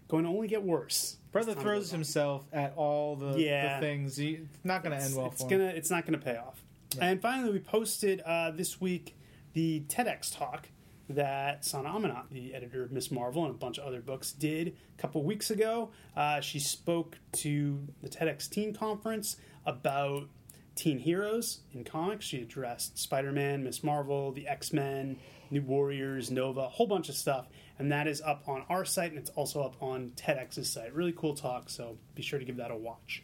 [0.09, 1.17] going to only get worse.
[1.31, 3.79] Brother throws himself at all the, Yeah.
[3.79, 4.19] the things.
[4.19, 5.75] It's not going to end well it's for gonna him.
[5.77, 6.61] it's not gonna pay off.
[6.99, 9.17] And finally, we posted uh, this week
[9.53, 10.69] the TEDx talk
[11.09, 14.75] that Sana Amanat, the editor of Miss Marvel and a bunch of other books, did
[14.97, 15.91] a couple weeks ago.
[16.15, 20.29] Uh, she spoke to the TEDx Teen Conference about
[20.75, 22.25] teen heroes in comics.
[22.25, 25.17] She addressed Spider Man, Miss Marvel, the X Men,
[25.51, 27.47] New Warriors, Nova, a whole bunch of stuff.
[27.77, 30.93] And that is up on our site and it's also up on TEDx's site.
[30.93, 33.23] Really cool talk, so be sure to give that a watch.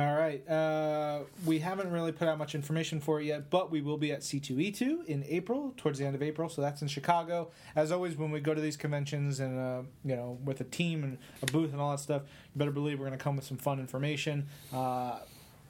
[0.00, 0.48] All right.
[0.48, 4.12] Uh, we haven't really put out much information for it yet, but we will be
[4.12, 6.48] at C2E2 in April, towards the end of April.
[6.48, 7.50] So that's in Chicago.
[7.76, 11.04] As always, when we go to these conventions and uh, you know with a team
[11.04, 13.44] and a booth and all that stuff, you better believe we're going to come with
[13.44, 14.46] some fun information.
[14.72, 15.18] Uh,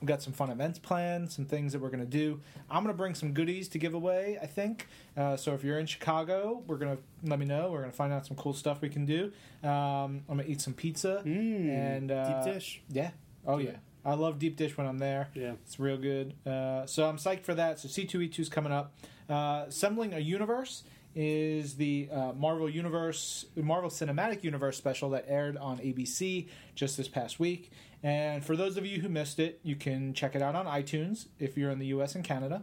[0.00, 2.40] We've got some fun events planned, some things that we're going to do.
[2.70, 4.86] I'm going to bring some goodies to give away, I think.
[5.14, 7.70] Uh, so if you're in Chicago, we're going to let me know.
[7.70, 9.30] We're going to find out some cool stuff we can do.
[9.62, 12.80] Um, I'm going to eat some pizza and uh, Deep dish.
[12.88, 13.10] Yeah.
[13.46, 13.72] Oh yeah.
[14.04, 15.28] I love deep dish when I'm there.
[15.34, 15.52] Yeah.
[15.64, 16.34] It's real good.
[16.46, 17.78] Uh, so I'm psyched for that.
[17.78, 18.94] So C2E2 is coming up.
[19.28, 20.84] Uh, Assembling a Universe
[21.14, 27.08] is the uh, Marvel Universe, Marvel Cinematic Universe special that aired on ABC just this
[27.08, 27.70] past week.
[28.02, 31.26] And for those of you who missed it, you can check it out on iTunes
[31.38, 32.62] if you're in the US and Canada.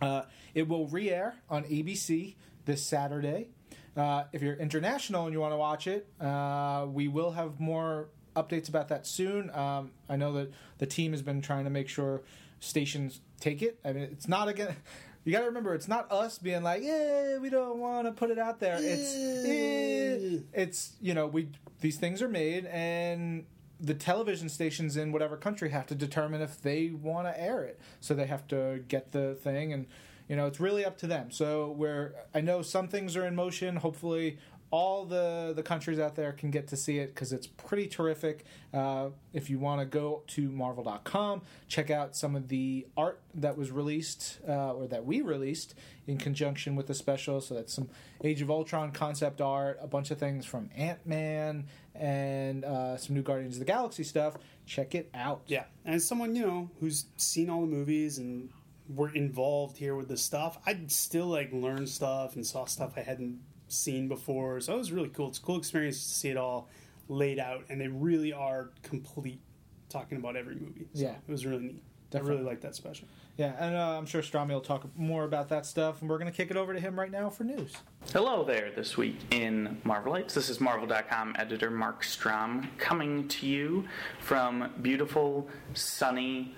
[0.00, 0.22] Uh,
[0.54, 2.34] it will re air on ABC
[2.66, 3.48] this Saturday.
[3.96, 8.08] Uh, if you're international and you want to watch it, uh, we will have more
[8.36, 9.50] updates about that soon.
[9.50, 12.22] Um, I know that the team has been trying to make sure
[12.60, 13.78] stations take it.
[13.84, 14.76] I mean, it's not again.
[15.24, 18.30] You got to remember, it's not us being like, "Yeah, we don't want to put
[18.30, 20.38] it out there." It's eh.
[20.52, 21.48] it's you know we
[21.80, 23.44] these things are made and
[23.80, 27.80] the television stations in whatever country have to determine if they want to air it.
[28.00, 29.86] So they have to get the thing, and
[30.28, 31.30] you know it's really up to them.
[31.30, 33.76] So where I know some things are in motion.
[33.76, 34.38] Hopefully,
[34.76, 38.44] all the the countries out there can get to see it because it's pretty terrific.
[38.74, 43.56] Uh, if you want to go to Marvel.com, check out some of the art that
[43.56, 45.74] was released uh, or that we released
[46.06, 47.40] in conjunction with the special.
[47.40, 47.88] So that's some
[48.22, 51.64] Age of Ultron concept art, a bunch of things from Ant Man,
[51.94, 54.34] and uh, some new Guardians of the Galaxy stuff.
[54.66, 55.40] Check it out.
[55.46, 58.50] Yeah, and as someone you know who's seen all the movies and
[58.94, 63.00] were involved here with the stuff, I'd still like learn stuff and saw stuff I
[63.00, 64.60] hadn't seen before.
[64.60, 65.28] So it was really cool.
[65.28, 66.68] It's a cool experience to see it all
[67.08, 69.40] laid out, and they really are complete,
[69.88, 70.86] talking about every movie.
[70.94, 71.14] So Yeah.
[71.26, 71.82] it was really neat.
[71.82, 72.36] I Definitely.
[72.36, 73.08] really like that special.
[73.36, 76.30] Yeah, and uh, I'm sure Strami will talk more about that stuff, and we're going
[76.30, 77.74] to kick it over to him right now for news.
[78.12, 80.32] Hello there this week in Marvelites.
[80.32, 83.84] This is Marvel.com editor Marc Strom coming to you
[84.20, 86.54] from beautiful, sunny,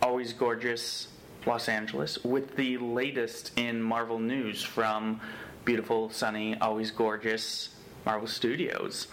[0.00, 1.08] always gorgeous
[1.46, 5.20] Los Angeles with the latest in Marvel news from
[5.64, 7.70] beautiful, sunny, always gorgeous
[8.04, 9.06] Marvel Studios.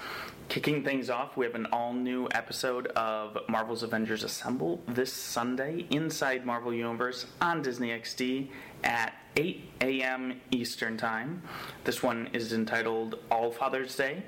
[0.47, 5.85] Kicking things off, we have an all new episode of Marvel's Avengers Assemble this Sunday
[5.91, 8.49] inside Marvel Universe on Disney XD
[8.83, 10.41] at 8 a.m.
[10.49, 11.43] Eastern Time.
[11.83, 14.23] This one is entitled All Father's Day,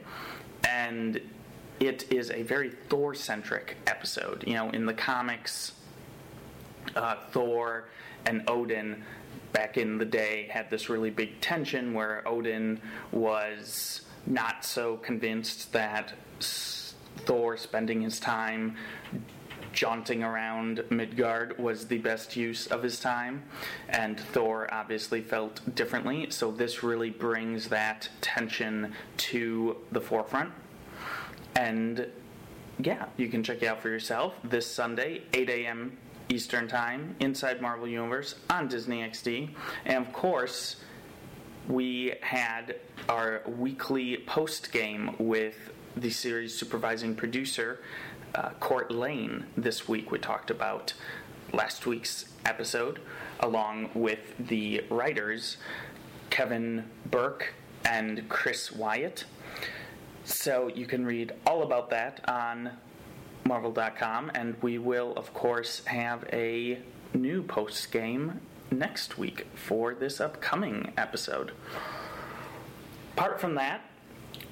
[0.69, 1.19] and
[1.79, 4.43] it is a very Thor centric episode.
[4.45, 5.71] You know, in the comics,
[6.95, 7.85] uh, Thor
[8.27, 9.03] and Odin
[9.53, 12.81] back in the day had this really big tension where Odin
[13.11, 16.13] was not so convinced that
[17.25, 18.77] Thor spending his time
[19.73, 23.43] jaunting around Midgard was the best use of his time,
[23.89, 30.51] and Thor obviously felt differently, so this really brings that tension to the forefront.
[31.55, 32.07] And
[32.79, 35.97] yeah, you can check it out for yourself this Sunday, 8 a.m.
[36.31, 39.49] Eastern Time, inside Marvel Universe on Disney XD.
[39.85, 40.77] And of course,
[41.67, 42.77] we had
[43.09, 47.81] our weekly post game with the series supervising producer,
[48.33, 50.09] uh, Cort Lane, this week.
[50.09, 50.93] We talked about
[51.51, 53.01] last week's episode,
[53.41, 55.57] along with the writers,
[56.29, 57.53] Kevin Burke
[57.83, 59.25] and Chris Wyatt.
[60.23, 62.71] So you can read all about that on
[63.45, 66.79] Marvel.com, and we will, of course, have a
[67.13, 68.39] new post game
[68.71, 71.51] next week for this upcoming episode.
[73.13, 73.81] Apart from that,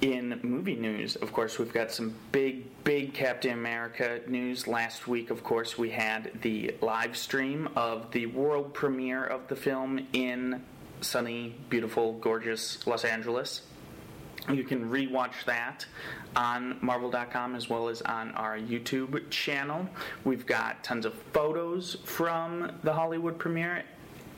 [0.01, 4.67] in movie news, of course, we've got some big, big Captain America news.
[4.67, 9.55] Last week, of course, we had the live stream of the world premiere of the
[9.55, 10.63] film in
[11.01, 13.61] sunny, beautiful, gorgeous Los Angeles.
[14.51, 15.85] You can rewatch that
[16.35, 19.87] on Marvel.com as well as on our YouTube channel.
[20.23, 23.83] We've got tons of photos from the Hollywood premiere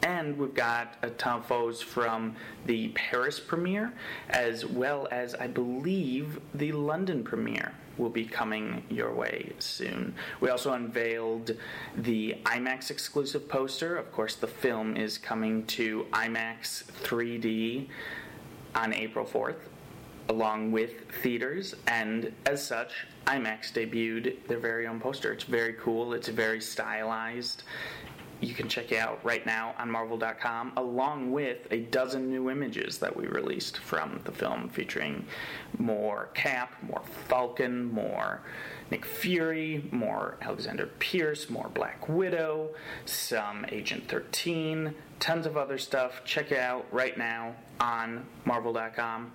[0.03, 2.35] and we've got a ton of photos from
[2.65, 3.93] the Paris premiere,
[4.29, 10.15] as well as I believe the London premiere will be coming your way soon.
[10.39, 11.55] We also unveiled
[11.95, 13.95] the IMAX exclusive poster.
[13.95, 17.87] Of course, the film is coming to IMAX 3D
[18.73, 19.57] on April 4th,
[20.31, 25.33] along with theaters, and as such, IMAX debuted their very own poster.
[25.33, 27.63] It's very cool, it's very stylized
[28.41, 32.97] you can check it out right now on Marvel.com, along with a dozen new images
[32.97, 35.25] that we released from the film, featuring
[35.77, 38.41] more Cap, more Falcon, more
[38.89, 42.71] Nick Fury, more Alexander Pierce, more Black Widow,
[43.05, 46.23] some Agent 13, tons of other stuff.
[46.25, 49.31] Check it out right now on Marvel.com.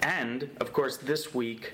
[0.00, 1.72] And, of course, this week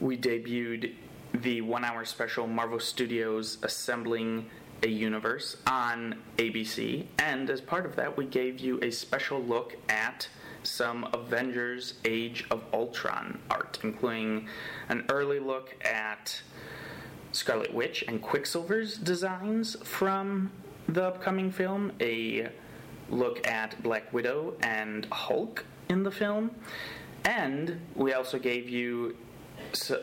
[0.00, 0.94] we debuted
[1.32, 4.50] the one hour special Marvel Studios Assembling
[4.82, 9.76] a universe on ABC, and as part of that, we gave you a special look
[9.88, 10.28] at
[10.62, 14.48] some Avengers Age of Ultron art, including
[14.88, 16.40] an early look at
[17.32, 20.50] Scarlet Witch and Quicksilver's designs from
[20.88, 22.48] the upcoming film, a
[23.08, 26.50] look at Black Widow and Hulk in the film,
[27.26, 29.16] and we also gave you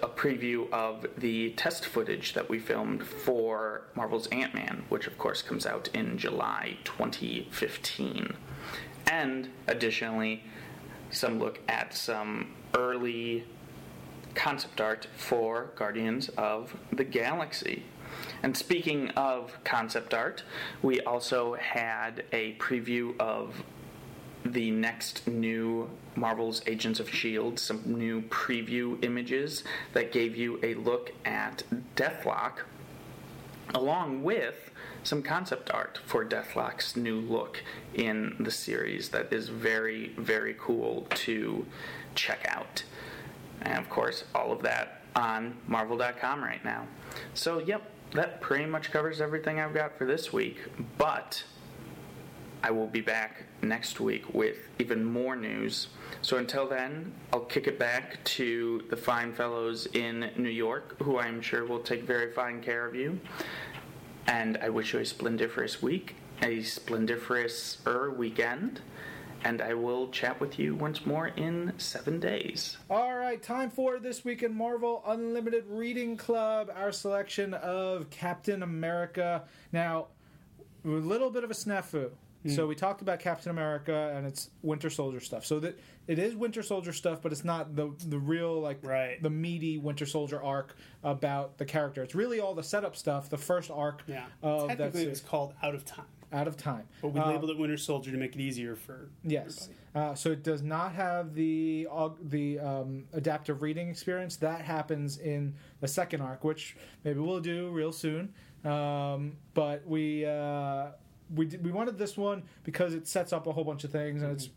[0.02, 5.18] a preview of the test footage that we filmed for Marvel's Ant Man, which of
[5.18, 8.36] course comes out in July 2015.
[9.08, 10.44] And additionally,
[11.12, 13.46] some look at some early
[14.36, 17.84] concept art for Guardians of the Galaxy.
[18.42, 20.44] And speaking of concept art,
[20.82, 23.64] we also had a preview of
[24.46, 29.64] the next new Marvel's Agents of S.H.I.E.L.D., some new preview images
[29.94, 31.64] that gave you a look at
[31.96, 32.60] Deathlok,
[33.74, 34.72] along with
[35.04, 37.64] some concept art for Deathlok's new look
[37.94, 41.66] in the series that is very, very cool to
[42.16, 42.84] check out.
[43.62, 46.88] And of course, all of that on Marvel.com right now.
[47.34, 50.58] So, yep, that pretty much covers everything I've got for this week.
[50.98, 51.44] But
[52.64, 55.88] I will be back next week with even more news.
[56.22, 61.20] So until then, I'll kick it back to the fine fellows in New York, who
[61.20, 63.20] I'm sure will take very fine care of you.
[64.28, 68.80] And I wish you a splendiferous week, a splendiferous er weekend.
[69.44, 72.78] And I will chat with you once more in seven days.
[72.90, 78.64] All right, time for This Week in Marvel Unlimited Reading Club, our selection of Captain
[78.64, 79.44] America.
[79.74, 80.08] Now,
[80.86, 82.12] a little bit of a snafu
[82.48, 85.46] so we talked about Captain America and it's Winter Soldier stuff.
[85.46, 89.22] So that it is Winter Soldier stuff, but it's not the the real like Right.
[89.22, 92.04] the meaty Winter Soldier arc about the character.
[92.04, 94.26] It's really all the setup stuff, the first arc Yeah.
[94.42, 95.10] of Technically, it series.
[95.10, 96.86] was called Out of Time, out of time.
[97.02, 99.70] but we Uh, labeled it Winter Soldier to make it easier for Yes.
[99.96, 104.36] Uh, so it does not have the aug- the um, adaptive reading experience.
[104.38, 108.34] That happens in the second arc, which maybe we'll do real soon.
[108.66, 110.92] Um, but we uh,
[111.34, 114.22] we did, we wanted this one because it sets up a whole bunch of things
[114.22, 114.50] and it's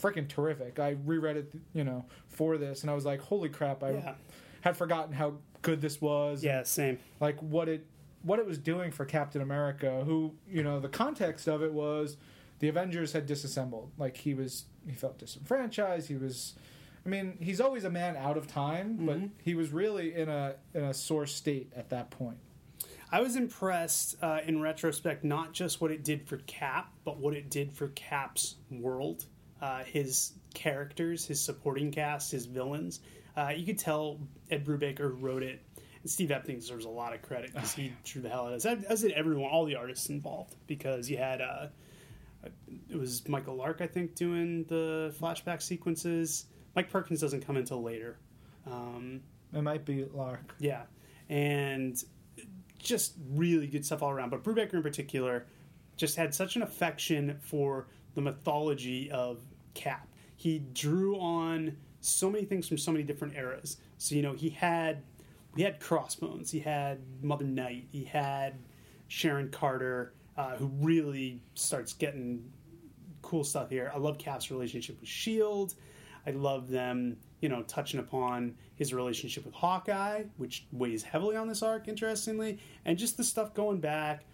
[0.00, 0.78] freaking terrific.
[0.78, 3.82] I reread it, you know, for this and I was like, holy crap!
[3.82, 4.14] I Yeah.
[4.62, 6.42] had forgotten how good this was.
[6.44, 6.98] Yeah, same.
[7.20, 7.86] like what it
[8.22, 12.16] what it was doing for Captain America, who you know the context of it was
[12.60, 13.90] the Avengers had disassembled.
[13.98, 16.08] Like he was he felt disenfranchised.
[16.08, 16.54] He was
[17.06, 19.26] I mean, he's always a man out of time, but Mm-hmm.
[19.42, 22.38] he was really in a in a sore state at that point.
[23.14, 27.32] I was impressed uh, in retrospect, not just what it did for Cap, but what
[27.34, 29.26] it did for Cap's world.
[29.62, 32.98] Uh, his characters, his supporting cast, his villains.
[33.36, 34.18] Uh, you could tell
[34.50, 35.62] Ed Brubaker wrote it.
[36.02, 38.60] And Steve Epting deserves a lot of credit because he drew the hell out of
[38.60, 38.84] this.
[38.88, 41.68] As did everyone, all the artists involved, because you had uh,
[42.90, 46.46] it was Michael Lark, I think, doing the flashback sequences.
[46.74, 48.18] Mike Perkins doesn't come until later.
[48.66, 49.20] Um,
[49.52, 50.56] It might be Lark.
[50.58, 50.82] yeah,
[51.28, 52.02] and
[52.84, 54.30] just really good stuff all around.
[54.30, 55.46] But Brubaker in particular
[55.96, 59.40] just had such an affection for the mythology of
[59.74, 60.08] Cap.
[60.36, 63.78] He drew on so many things from so many different eras.
[63.98, 65.02] So you know, he had
[65.56, 68.58] he had Crossbones, he had Mother Night, he had
[69.08, 72.44] Sharon Carter, uh, who really starts getting
[73.22, 73.90] cool stuff here.
[73.94, 75.74] I love Cap's relationship with Shield.
[76.26, 81.46] I love them, you know, touching upon his relationship with Hawkeye, which weighs heavily on
[81.46, 84.24] this arc, interestingly, and just the stuff going back,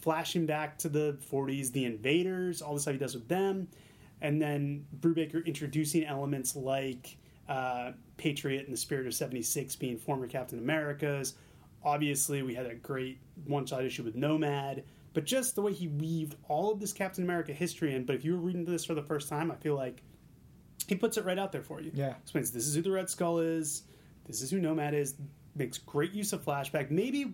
[0.00, 3.68] flashing back to the 40s, the Invaders, all the stuff he does with them,
[4.22, 7.16] and then Brubaker introducing elements like
[7.48, 11.34] uh, Patriot and the Spirit of 76 being former Captain America's.
[11.84, 14.82] Obviously, we had a great one-shot issue with Nomad,
[15.14, 18.02] but just the way he weaved all of this Captain America history in.
[18.02, 20.02] But if you were reading this for the first time, I feel like
[20.86, 21.90] he puts it right out there for you.
[21.94, 22.14] Yeah.
[22.22, 23.82] explains this is who the Red Skull is,
[24.26, 25.14] this is who Nomad is.
[25.54, 26.90] Makes great use of flashback.
[26.90, 27.32] Maybe,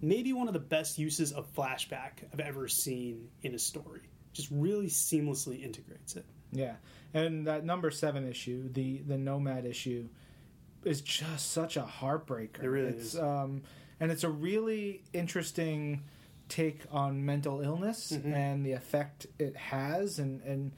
[0.00, 4.08] maybe one of the best uses of flashback I've ever seen in a story.
[4.32, 6.24] Just really seamlessly integrates it.
[6.52, 6.76] Yeah,
[7.12, 10.08] and that number seven issue, the the Nomad issue,
[10.84, 12.62] is just such a heartbreaker.
[12.62, 13.20] It really it's, is.
[13.20, 13.62] Um,
[14.00, 16.04] and it's a really interesting
[16.48, 18.32] take on mental illness Mm-hmm.
[18.32, 20.72] and the effect it has, and and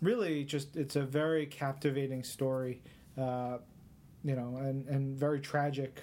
[0.00, 2.82] really just it's a very captivating story,
[3.18, 3.58] uh,
[4.22, 6.02] you know, and and very tragic.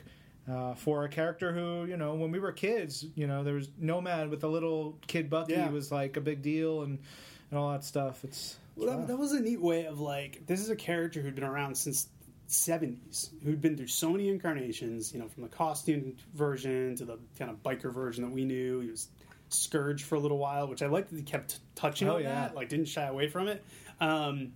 [0.51, 3.69] Uh, for a character who, you know, when we were kids, you know, there was
[3.77, 5.69] Nomad with the little kid Bucky Yeah.
[5.69, 6.97] was like a big deal and,
[7.51, 8.23] and all that stuff.
[8.23, 11.35] It's Well, that, that was a neat way of like this is a character who'd
[11.35, 12.09] been around since
[12.49, 17.17] 70s who'd been through so many incarnations you know from the costume version to the
[17.39, 19.07] kind of biker version that we knew he was
[19.53, 22.35] scourge for a little while which i liked that he kept touching Oh, on yeah.
[22.35, 23.63] that like didn't shy away from it
[23.99, 24.53] um,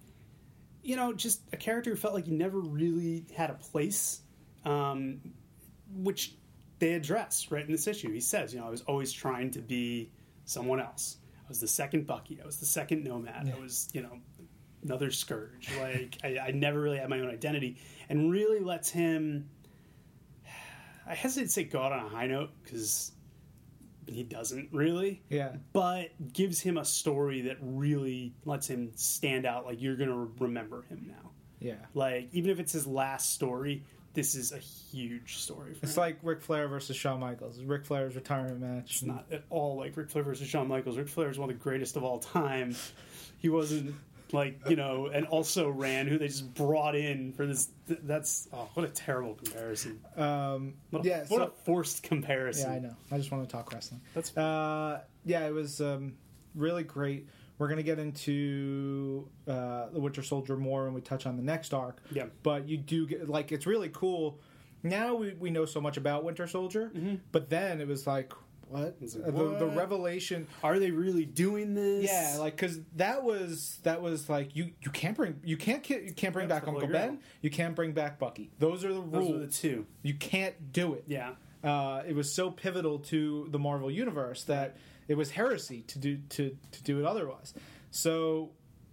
[0.84, 4.22] you know just a character who felt like he never really had a place
[4.66, 5.20] um,
[5.94, 6.34] which
[6.80, 9.60] they address right in this issue he says you know i was always trying to
[9.60, 10.10] be
[10.46, 14.02] someone else i was the second bucky i was the second nomad i was you
[14.02, 14.18] know
[14.84, 15.68] another scourge.
[15.82, 17.78] Like I, I never really had my own identity,
[18.08, 19.50] and really lets him.
[21.08, 23.12] I hesitate to say go out on a high note because
[24.08, 25.54] he doesn't really, yeah.
[25.74, 29.66] but gives him a story that really lets him stand out.
[29.66, 31.32] Like you're gonna remember him now.
[31.60, 31.76] Yeah.
[31.94, 33.84] Like even if it's his last story,
[34.14, 36.02] this is a huge story for It's him.
[36.02, 37.62] like Ric Flair versus Shawn Michaels.
[37.62, 38.92] Ric Flair's retirement match.
[38.92, 40.98] It's not at all like Ric Flair versus Shawn Michaels.
[40.98, 42.76] Ric Flair is one of the greatest of all time.
[43.40, 43.96] He wasn't
[44.36, 47.70] like you know, and also ran who they just brought in for this.
[47.88, 50.00] th- That's oh, what a terrible comparison.
[50.16, 52.70] Um, What a, yeah, what so- a forced comparison.
[52.72, 52.96] yeah, I know.
[53.12, 54.02] I just want to talk wrestling.
[54.14, 56.14] That's Uh, yeah, it was um,
[56.54, 57.28] really great.
[57.58, 61.74] We're gonna get into uh, the Winter Soldier more when we touch on the next
[61.74, 62.02] arc.
[62.12, 62.26] Yeah.
[62.44, 64.40] but you do get like it's really cool.
[64.84, 66.92] Now we, we know so much about Winter Soldier,
[67.32, 68.34] but then it was like
[68.70, 70.48] what, like, Uh, the, the revelation.
[70.64, 72.06] Are they really doing this?
[72.06, 76.14] Yeah, like because that was that was like you you can't bring you can't you
[76.16, 77.20] can't bring That's back Uncle Ben.
[77.42, 78.52] You can't bring back Bucky.
[78.60, 79.36] Those are the those rules.
[79.36, 79.86] are the two.
[80.04, 81.04] You can't do it.
[81.08, 81.32] Yeah,
[81.64, 86.18] Uh, it was so pivotal to the Marvel universe that it was heresy to do
[86.30, 87.54] to to do it otherwise.
[87.92, 88.52] So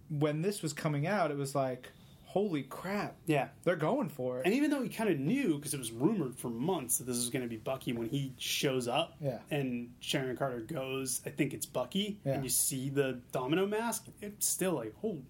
[0.09, 1.91] when this was coming out, it was like,
[2.33, 3.49] holy crap, yeah.
[3.63, 4.45] they're going for it.
[4.45, 7.15] And even though he kind of knew, because it was rumored for months that this
[7.17, 9.37] was going to be Bucky, when he shows up Yeah.
[9.51, 12.33] and Sharon Carter goes, I think it's Bucky, Yeah.
[12.33, 15.21] and you see the domino mask, it's still like, holy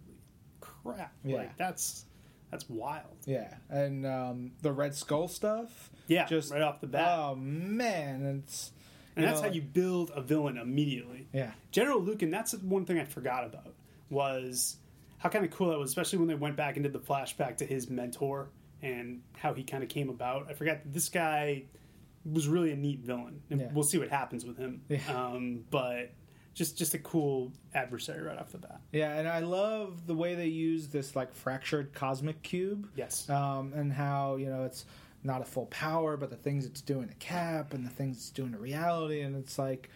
[0.62, 1.14] crap.
[1.26, 1.38] Yeah.
[1.38, 2.06] Like, that's
[2.51, 3.18] that's wild.
[3.26, 5.89] yeah, and um, the Red Skull stuff.
[6.08, 7.08] Yeah, just right off the bat.
[7.20, 8.72] Oh man, it's
[9.16, 11.28] and that's know, how you build a villain immediately.
[11.34, 11.51] yeah.
[11.72, 13.74] General Lukin, that's one thing I forgot about,
[14.10, 14.78] was
[15.24, 17.55] how kind of cool that was, especially when they went back and did the flashback
[17.57, 18.49] to his mentor
[18.82, 20.47] and how he kind of came about.
[20.49, 21.63] I forgot that this guy
[22.30, 23.41] was really a neat villain.
[23.49, 23.69] And Yeah.
[23.71, 24.82] We'll see what happens with him.
[24.89, 24.99] Yeah.
[25.07, 26.11] Um, but
[26.53, 28.82] just just a cool adversary right off the bat.
[28.91, 32.89] Yeah, and I love the way they use this like fractured cosmic cube.
[32.97, 33.30] Yes.
[33.30, 34.86] Um, and how you know it's
[35.24, 38.30] not a full power, but the things it's doing to Cap and the things it's
[38.30, 39.89] doing to reality, and it's like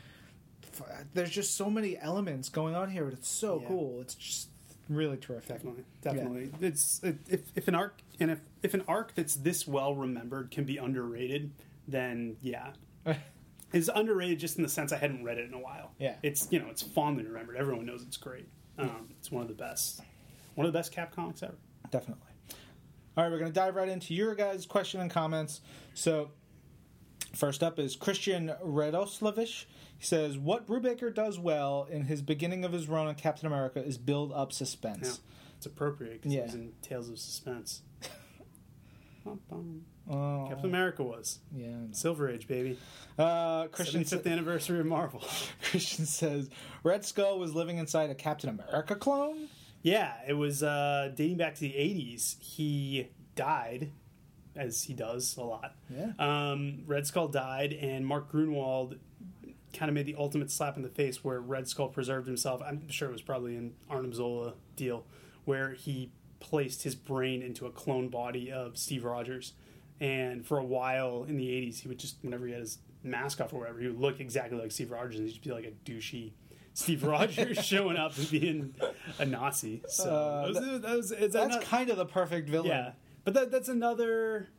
[1.14, 3.68] there's just so many elements going on here, but it's so Yeah.
[3.68, 4.02] cool.
[4.02, 4.50] It's just
[4.90, 5.58] really terrific.
[5.58, 6.52] Definitely, definitely.
[6.62, 10.52] It's it, if if an arc and if if an arc that's this well remembered
[10.52, 11.52] can be underrated,
[11.88, 12.74] then yeah,
[13.74, 15.92] it's underrated just in the sense I hadn't read it in a while.
[16.00, 16.16] Yeah.
[16.24, 17.58] it's you know it's fondly remembered.
[17.58, 18.48] Everyone knows it's great.
[18.80, 20.02] Um, it's one of the best,
[20.56, 21.56] one of the best Cap comics ever.
[21.90, 22.24] Definitely.
[23.16, 25.62] All right, we're going to dive right into your guys' question and comments.
[25.96, 26.30] So,
[27.34, 29.66] first up is Christian Radoslavich.
[29.98, 33.84] He says, What Brubaker does well in his beginning of his run on Captain America
[33.84, 35.22] is build up Yeah, suspense.
[35.58, 36.44] it's appropriate because Yeah.
[36.44, 37.82] was in Tales of Suspense.
[39.26, 39.82] Bum, bum.
[40.10, 41.76] Oh, Captain America was yeah.
[41.92, 42.78] Silver Age, baby.
[43.20, 45.22] Uh, Christian, 75th anniversary of Marvel.
[45.62, 46.50] Christian says,
[46.84, 49.50] Red Skull was living inside a Captain America clone?
[49.82, 52.42] Yeah, it was uh, dating back to the 80s.
[52.42, 53.92] He died,
[54.56, 55.76] as he does a lot.
[55.90, 56.12] Yeah.
[56.20, 58.98] Um, Red Skull died, and Mark Gruenwald
[59.74, 62.62] kind of made the ultimate slap in the face where Red Skull preserved himself.
[62.66, 65.06] I'm sure it was probably an Arnim Zola deal,
[65.46, 69.54] where he placed his brain into a clone body of Steve Rogers.
[70.00, 73.42] And for a while in the 80s, he would just, whenever he had his mask
[73.42, 75.66] off or whatever, he would look exactly like Steve Rogers, and he'd just be like
[75.66, 76.34] a douchey
[76.74, 78.76] Steve Rogers showing up and being
[79.20, 79.82] a Nazi.
[79.88, 82.68] So Uh, that was, that was, it's That's ano- kind of the perfect villain.
[82.70, 82.92] yeah,
[83.24, 84.50] but that, that's another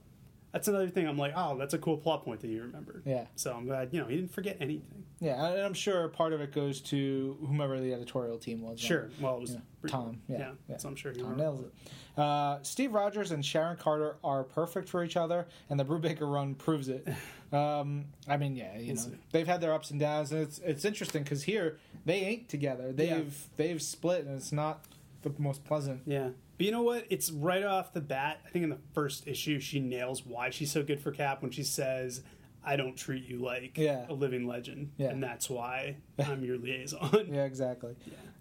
[0.52, 1.06] that's another thing.
[1.06, 3.02] I'm like, oh, that's a cool plot point that you remembered.
[3.04, 3.26] Yeah.
[3.36, 5.04] So I'm glad you know he didn't forget anything.
[5.20, 8.80] Yeah, and I'm sure part of it goes to whomever the editorial team was.
[8.80, 9.10] Sure.
[9.20, 9.60] Well, it was Yeah.
[9.88, 10.76] Tom, yeah, yeah.
[10.76, 12.20] So I'm sure he Tom nails it.
[12.20, 16.54] Uh, Steve Rogers and Sharon Carter are perfect for each other, and the Brubaker run
[16.54, 17.06] proves it.
[17.50, 19.00] Um, I mean, yeah, you know,
[19.32, 22.92] they've had their ups and downs, and it's it's interesting because here they ain't together.
[22.92, 23.46] They've Yeah.
[23.56, 24.84] they've split, and it's not
[25.22, 26.02] the most pleasant.
[26.04, 26.28] Yeah.
[26.58, 27.06] But you know what?
[27.08, 28.40] It's right off the bat.
[28.44, 31.50] I think in the first issue, she nails why she's so good for Cap when
[31.52, 32.22] she says,
[32.64, 34.04] "I don't treat you like Yeah.
[34.08, 35.08] a living legend, Yeah.
[35.10, 37.94] and that's why I'm your liaison." Yeah, exactly.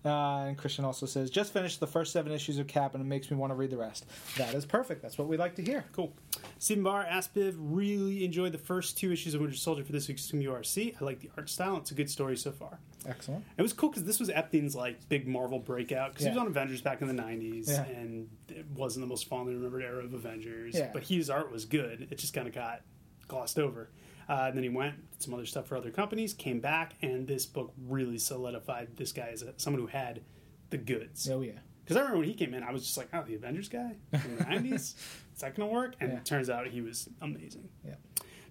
[0.04, 3.08] Uh, and Christian also says, just finished the first seven issues of Cap, and it
[3.08, 4.06] makes me want to read the rest.
[4.38, 5.02] That is perfect.
[5.02, 5.84] That's what we like to hear.
[5.92, 6.14] Cool.
[6.60, 10.32] Stephen Barr, Aspiv, really enjoyed the first two issues of Winter Soldier for this week's
[10.32, 10.96] URC.
[11.00, 11.78] I like the art style.
[11.78, 12.80] It's a good story so far.
[13.08, 13.46] Excellent.
[13.58, 16.48] It was cool because this was Epting's like big Marvel breakout because he was on
[16.48, 17.84] Avengers back in the '90s, Yeah.
[17.86, 20.76] and it wasn't the most fondly remembered era of Avengers.
[20.76, 20.90] Yeah.
[20.92, 22.08] But his art was good.
[22.12, 22.82] It just kind of got
[23.28, 23.90] glossed over.
[24.30, 27.26] Uh, and then he went did some other stuff for other companies, came back, and
[27.28, 30.22] this book really solidified this guy as a, someone who had
[30.70, 31.30] the goods.
[31.30, 31.54] Oh, yeah.
[31.84, 33.96] Because I remember when he came in, I was just like, "Oh, the Avengers guy
[34.20, 34.96] from the '90s,
[35.38, 36.18] is that going to work?" And Yeah.
[36.18, 37.70] it turns out he was amazing.
[37.86, 37.96] Yeah.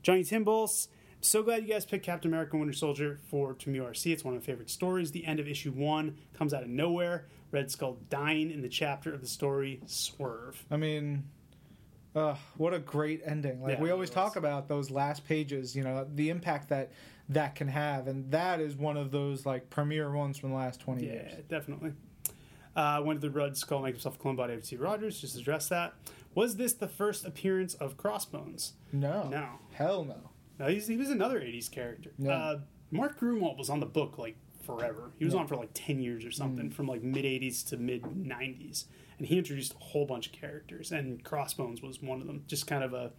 [0.03, 0.89] Johnny Timballs.
[1.21, 4.13] So glad you guys picked Captain America Winter Soldier for Team URC.
[4.13, 5.11] It's one of my favorite stories.
[5.11, 7.27] The end of issue one comes out of nowhere.
[7.51, 10.65] Red Skull dying in the chapter of the story Swerve.
[10.71, 11.25] I mean,
[12.15, 13.61] uh, what a great ending!
[13.63, 16.93] Like Yeah, we always talk about those last pages, you know, the impact that
[17.31, 20.81] that can have, and that is one of those like premier ones from the last
[20.81, 21.33] twenty Yeah, years.
[21.35, 21.93] Yeah, definitely.
[22.77, 25.21] Uh, when the Red Skull make himself a clone body of Steve Rogers?
[25.21, 25.95] Just address that.
[26.35, 28.75] Was this the first appearance of Crossbones?
[28.93, 29.49] No, No.
[29.73, 30.31] hell no.
[30.59, 32.13] No, he's, he was another 80s character.
[32.19, 32.33] Yeah.
[32.37, 32.61] Uh,
[32.91, 35.11] Mark Gruenwald was on the book like forever.
[35.19, 35.41] He was Yeah.
[35.41, 36.35] on for like 10 years or Mm.
[36.35, 38.85] something, from like mid 80s to mid 90s.
[39.19, 42.45] And he introduced a whole bunch of characters, and Crossbones was one of them.
[42.47, 43.13] Just kind of a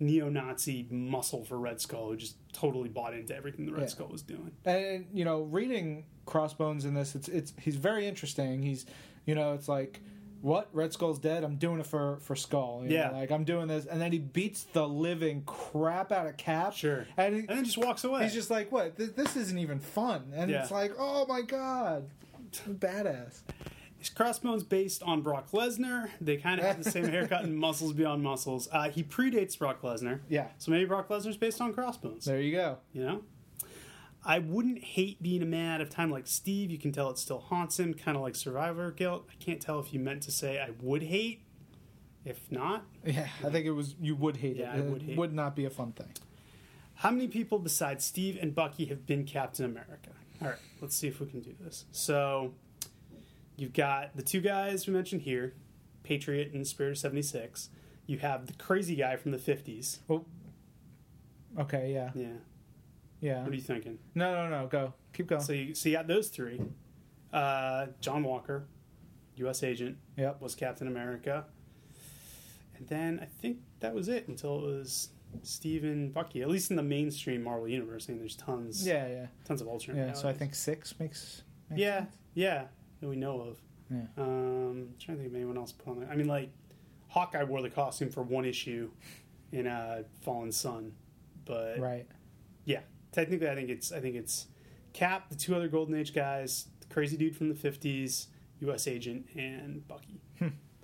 [0.00, 3.86] neo Nazi muscle for Red Skull who just totally bought into everything the Red Yeah.
[3.86, 4.52] Skull was doing.
[4.66, 8.62] And you know, reading Crossbones in this, it's it's he's very interesting.
[8.62, 8.86] He's
[9.26, 10.00] you know, it's like.
[10.40, 11.42] What Red Skull's dead?
[11.42, 12.82] I'm doing it for for Skull.
[12.84, 13.10] you know, Yeah.
[13.10, 16.74] like I'm doing this, and then he beats the living crap out of Cap.
[16.74, 17.08] Sure.
[17.16, 18.22] and, he, And then just walks away.
[18.22, 18.94] He's just like, what?
[18.94, 20.30] This, this isn't even fun.
[20.36, 20.62] And Yeah.
[20.62, 22.08] it's like, oh my god,
[22.52, 23.40] badass.
[24.00, 26.08] Is Crossbones based on Brock Lesnar?
[26.20, 28.68] They kind of have the same haircut and muscles beyond muscles.
[28.70, 30.20] Uh, he predates Brock Lesnar.
[30.28, 32.24] Yeah, So maybe Brock Lesnar's based on Crossbones.
[32.24, 32.78] there you go.
[32.92, 33.22] You know?
[34.28, 36.70] I wouldn't hate being a man out of time like Steve.
[36.70, 39.26] You can tell it still haunts him, kind of like survivor guilt.
[39.30, 41.42] I can't tell if you meant to say I would hate.
[42.24, 43.94] If not, Yeah, I think it was.
[44.00, 44.78] You would hate Yeah, it.
[44.78, 46.12] I would it hate would not be a fun thing.
[46.96, 50.10] how many people besides Steve and Bucky have been Captain America?
[50.42, 51.86] All right, let's see if we can do this.
[51.90, 52.52] So,
[53.56, 55.54] you've got the two guys we mentioned here
[56.02, 57.70] Patriot and Spirit of 76.
[58.06, 59.98] You have the crazy guy from the 50s.
[60.06, 60.26] Well,
[61.58, 62.26] okay, yeah, Yeah.
[63.20, 63.42] Yeah.
[63.42, 63.98] What are you thinking?
[64.14, 64.66] No, no, no.
[64.68, 64.94] Go.
[65.12, 65.42] Keep going.
[65.42, 66.60] So you, so you got those three.
[67.32, 68.66] Uh, John Walker,
[69.36, 69.62] U.S.
[69.62, 70.40] agent, Yep.
[70.40, 71.44] was Captain America.
[72.76, 75.08] And then I think that was it until it was
[75.42, 76.42] Stephen Bucky.
[76.42, 79.68] At least in the mainstream Marvel universe, I mean, there's tons, Yeah, yeah, tons of
[79.68, 80.06] alternate.
[80.06, 80.12] yeah.
[80.12, 81.42] So I think six makes.
[81.68, 82.10] makes yeah, sense.
[82.34, 82.64] yeah,
[83.00, 83.58] that we know of.
[83.90, 84.02] Yeah.
[84.16, 86.08] Um, trying to think of anyone else put on there.
[86.10, 86.50] I mean, like
[87.08, 88.90] Hawkeye wore the costume for one issue
[89.50, 90.92] in uh, Fallen Son,
[91.46, 92.06] but Right.
[92.64, 92.80] yeah,
[93.12, 94.46] technically, I think it's I think it's
[94.92, 98.28] Cap, the two other Golden Age guys, the crazy dude from the fifties,
[98.60, 98.86] U.S.
[98.86, 100.20] Agent, and Bucky.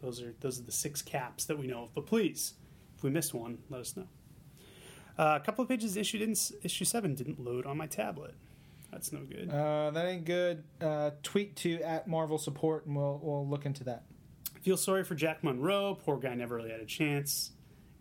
[0.03, 1.95] Those are those are the six caps that we know of.
[1.95, 2.55] But please,
[2.97, 4.07] if we missed one, let us know.
[5.17, 8.35] Uh, a couple of pages issued in s- issue seven didn't load on my tablet.
[8.93, 9.49] That's no good.
[9.49, 10.65] Uh, that ain't good.
[10.81, 14.05] Uh, tweet to at Marvel Support, and we'll we'll look into that.
[14.63, 15.99] Feel sorry for Jack Monroe.
[16.05, 17.53] Poor guy never really had a chance.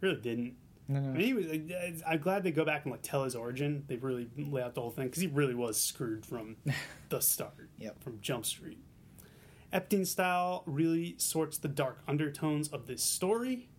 [0.01, 0.55] Really didn't.
[0.87, 2.03] No, I mean, he was.
[2.05, 3.85] I'm glad they go back and like tell his origin.
[3.87, 6.57] They really lay out the whole thing because he really was screwed from
[7.09, 7.69] the start.
[7.77, 8.03] Yep.
[8.03, 8.79] From Jump Street.
[9.71, 13.69] Epting style really sorts the dark undertones of this story.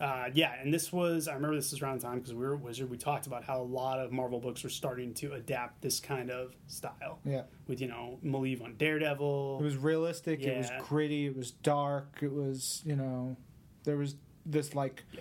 [0.00, 2.54] Uh, yeah, and this was I remember this was around the time because we were
[2.54, 2.88] at Wizard.
[2.90, 6.30] We talked about how a lot of Marvel books were starting to adapt this kind
[6.30, 7.18] of style.
[7.24, 7.42] Yeah.
[7.66, 9.58] With you know Maleev on Daredevil.
[9.60, 10.40] It was realistic.
[10.42, 11.26] It was gritty.
[11.26, 12.18] It was dark.
[12.20, 13.36] It was you know,
[13.84, 15.20] there was this like Yeah.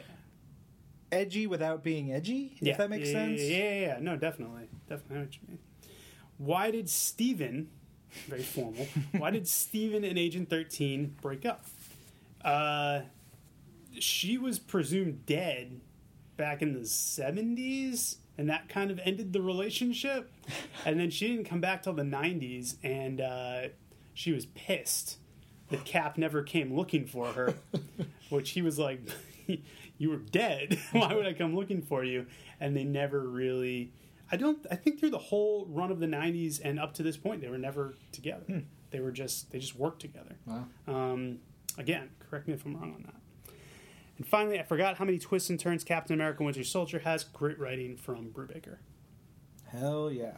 [1.11, 2.55] Edgy without being edgy.
[2.59, 3.41] Yeah, If that makes yeah, sense.
[3.41, 3.97] Yeah, yeah, yeah.
[4.01, 5.19] No, definitely, definitely.
[5.19, 5.59] What you mean.
[6.37, 7.69] Why did Steven,
[8.27, 8.87] very formal,
[9.17, 11.65] why did Steven and Agent Thirteen break up?
[12.43, 13.01] Uh,
[13.99, 15.81] she was presumed dead
[16.37, 20.31] back in the seventies, and that kind of ended the relationship.
[20.85, 23.61] and then she didn't come back till the nineties, and uh,
[24.13, 25.17] she was pissed
[25.69, 27.55] that Cap never came looking for her,
[28.29, 29.01] which he was like,
[29.97, 30.79] "You were dead.
[30.91, 32.25] Why would I come looking for you?"
[32.59, 33.93] And they never really.
[34.31, 34.65] I don't.
[34.69, 37.49] I think through the whole run of the '90s and up to this point, they
[37.49, 38.63] were never together.
[38.91, 39.51] They were just.
[39.51, 40.35] They just worked together.
[40.45, 40.65] Wow.
[40.87, 41.39] Um,
[41.77, 43.53] again, correct me if I'm wrong on that.
[44.17, 47.23] And finally, I forgot how many twists and turns Captain America: Winter Soldier has.
[47.23, 48.77] Great writing from Brubaker.
[49.71, 50.37] Hell yeah.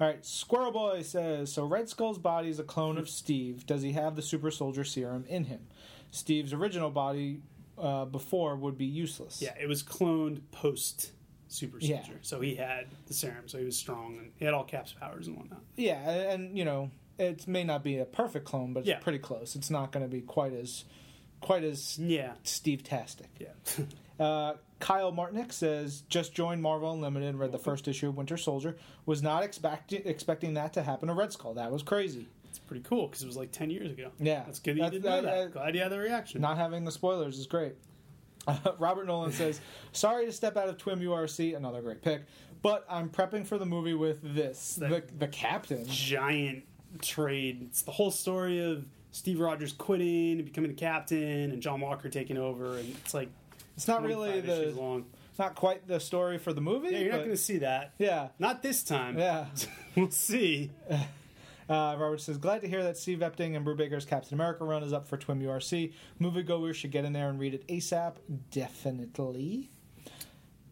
[0.00, 1.66] All right, Squirrel Boy says so.
[1.66, 3.66] Red Skull's body is a clone of Steve.
[3.66, 5.66] Does he have the super soldier serum in him?
[6.10, 7.42] Steve's original body
[7.80, 9.40] uh, before would be useless.
[9.42, 11.12] Yeah, it was cloned post
[11.48, 12.02] Super Yeah.
[12.02, 14.92] Soldier, so he had the serum, so he was strong and he had all Cap's
[14.92, 15.60] powers and whatnot.
[15.76, 18.98] Yeah, and, you know, it may not be a perfect clone, but it's Yeah.
[19.00, 19.56] pretty close.
[19.56, 20.84] It's not going to be quite as
[21.40, 23.30] quite as Yeah, Steve tastic.
[23.38, 23.52] yeah.
[24.20, 28.76] Uh, Kyle Martinick says, just joined Marvel Unlimited, read the first issue of Winter Soldier.
[29.06, 31.54] Was not expecting expecting that to happen to Red Skull.
[31.54, 32.28] That was crazy.
[32.70, 34.10] It's pretty cool because it was like ten years ago.
[34.18, 34.42] Yeah.
[34.46, 34.76] that's good.
[34.78, 35.52] That you didn't know that- that.
[35.52, 36.40] Glad you had the reaction.
[36.40, 37.74] Not having the spoilers is great.
[38.46, 39.60] Uh, Robert Nolan says,
[39.92, 42.22] sorry to step out of Twim URC, another great pick,
[42.62, 44.76] but I'm prepping for the movie with this.
[44.76, 45.84] The, the captain.
[45.86, 46.64] Giant
[47.02, 47.62] trade.
[47.68, 52.08] It's the whole story of Steve Rogers quitting and becoming the captain, and John Walker
[52.08, 53.28] taking over, and it's like
[53.76, 55.04] It's not really the long.
[55.38, 56.90] not quite the story for the movie.
[56.90, 57.92] Yeah, you're not going to see that.
[57.98, 58.28] Yeah.
[58.38, 59.18] Not this time.
[59.18, 59.46] Yeah.
[59.96, 60.70] we'll see.
[61.70, 64.92] Uh, Robert says, glad to hear that Steve Epting and Brubaker's Captain America run is
[64.92, 65.92] up for Twim URC.
[66.20, 68.14] Moviegoers should get in there and read it ASAP.
[68.50, 69.70] Definitely.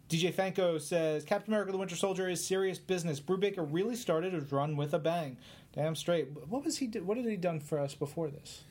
[0.09, 3.21] DJ Fanko says, Captain America the Winter Soldier is serious business.
[3.21, 5.37] Brubaker really started his run with a bang.
[5.73, 6.29] Damn straight.
[6.49, 6.87] What was he?
[6.89, 8.65] do- What had he done for us before this?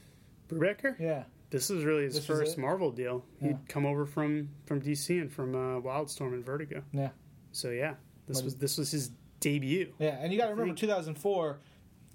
[0.50, 1.00] Brubaker?
[1.00, 1.24] Yeah.
[1.50, 2.58] This was really his This first?
[2.58, 3.24] Marvel deal.
[3.40, 6.84] He'd come over from from DC and from uh, Wildstorm and Vertigo.
[6.92, 7.10] Yeah.
[7.54, 7.94] So yeah,
[8.28, 9.94] this What was is- this was his debut.
[10.00, 11.60] Yeah, and you got to remember, 2004,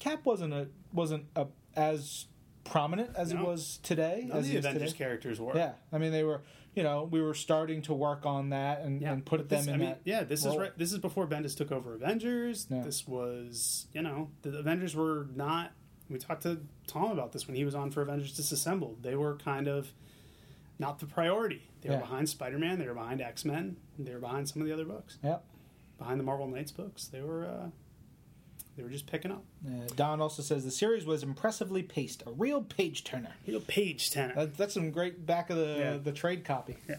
[0.02, 1.46] Cap wasn't a wasn't a,
[1.76, 2.26] as
[2.64, 3.44] prominent as he No.
[3.44, 4.24] was today.
[4.28, 5.04] None as the Avengers today.
[5.04, 5.56] characters were.
[5.56, 6.42] Yeah, I mean they were.
[6.74, 9.74] You know, we were starting to work on that and, and put them this, in
[9.74, 10.00] I mean, that.
[10.04, 10.54] yeah, this role.
[10.54, 10.78] is right.
[10.78, 12.66] This is before Bendis took over Avengers.
[12.70, 12.82] Yeah.
[12.82, 15.72] This was, you know, the Avengers were not.
[16.08, 19.02] We talked to Tom about this when he was on for Avengers Disassembled.
[19.02, 19.92] They were kind of
[20.78, 21.68] not the priority.
[21.82, 22.00] They were Yeah.
[22.00, 22.78] behind Spider Man.
[22.78, 23.76] They were behind X Men.
[23.98, 25.18] They were behind some of the other books.
[25.22, 25.44] Yep.
[25.98, 27.04] Behind the Marvel Knights books.
[27.06, 27.44] They were.
[27.44, 27.66] Uh,
[28.76, 29.44] they were just picking up.
[29.66, 33.32] Uh, Don also says the series was impressively paced, a real page turner.
[33.46, 34.34] Real page tenor.
[34.34, 35.96] That, that's some great back of the Yeah.
[35.98, 36.76] the trade copy.
[36.88, 36.96] Yeah.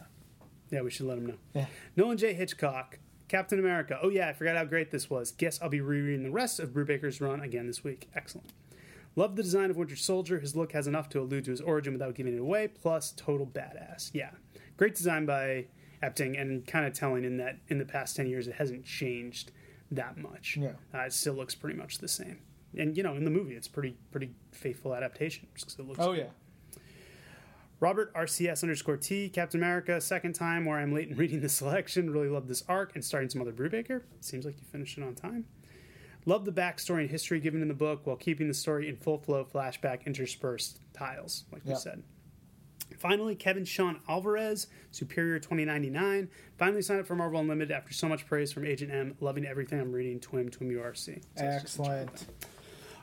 [0.69, 1.36] Yeah, we should let him know.
[1.53, 1.65] Yeah.
[1.95, 2.34] Nolan J.
[2.34, 2.97] Hitchcock,
[3.28, 3.99] Captain America.
[4.01, 5.32] Oh, yeah, I forgot how great this was.
[5.32, 8.09] Guess I'll be rereading the rest of Brubaker's run again this week.
[8.15, 8.49] Excellent.
[9.15, 10.39] Love the design of Winter Soldier.
[10.39, 13.45] His look has enough to allude to his origin without giving it away, plus total
[13.45, 14.09] badass.
[14.13, 14.32] Yeah.
[14.78, 15.65] Great design by
[16.01, 19.51] Epting and kind of telling in that in the past 10 years it hasn't changed
[19.96, 20.58] that much.
[20.58, 20.74] Yeah.
[20.94, 22.39] Uh, it still looks pretty much the same.
[22.78, 25.48] And, you know, in the movie, it's pretty pretty faithful adaptation.
[25.54, 26.30] just 'cause it looks Oh yeah.
[27.80, 32.10] Robert RCS underscore T, Captain America, second time where I'm late in reading the selection.
[32.10, 34.04] Really love this arc and starting some other Brubaker.
[34.22, 35.46] Seems like you finished it on time.
[36.26, 39.18] Love the backstory and history given in the book while keeping the story in full
[39.18, 41.78] flow flashback interspersed tiles, like we Yeah.
[41.78, 42.04] said.
[43.00, 48.26] Finally, Kevin Sean Alvarez, Superior 2099, finally signed up for Marvel Unlimited after so much
[48.28, 49.16] praise from Agent M.
[49.20, 50.96] Loving everything I'm reading, Twim, Twim URC.
[50.96, 52.26] So it's just a check Excellent.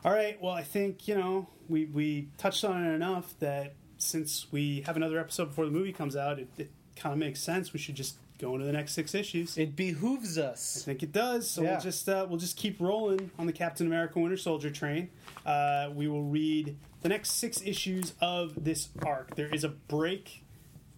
[0.04, 0.40] all right.
[0.40, 4.96] Well, I think you know we we touched on it enough that since we have
[4.96, 7.72] another episode before the movie comes out, it, it kind of makes sense.
[7.72, 9.56] We should just going to the next six issues.
[9.58, 10.82] It behooves us.
[10.82, 11.48] I think it does.
[11.48, 11.72] So Yeah.
[11.72, 15.10] we'll just uh, we'll just keep rolling on the Captain America Winter Soldier train.
[15.46, 19.34] Uh, we will read the next six issues of this arc.
[19.36, 20.42] There is a break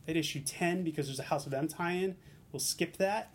[0.09, 2.17] at issue ten because there's a House of M tie-in.
[2.53, 3.33] We'll skip that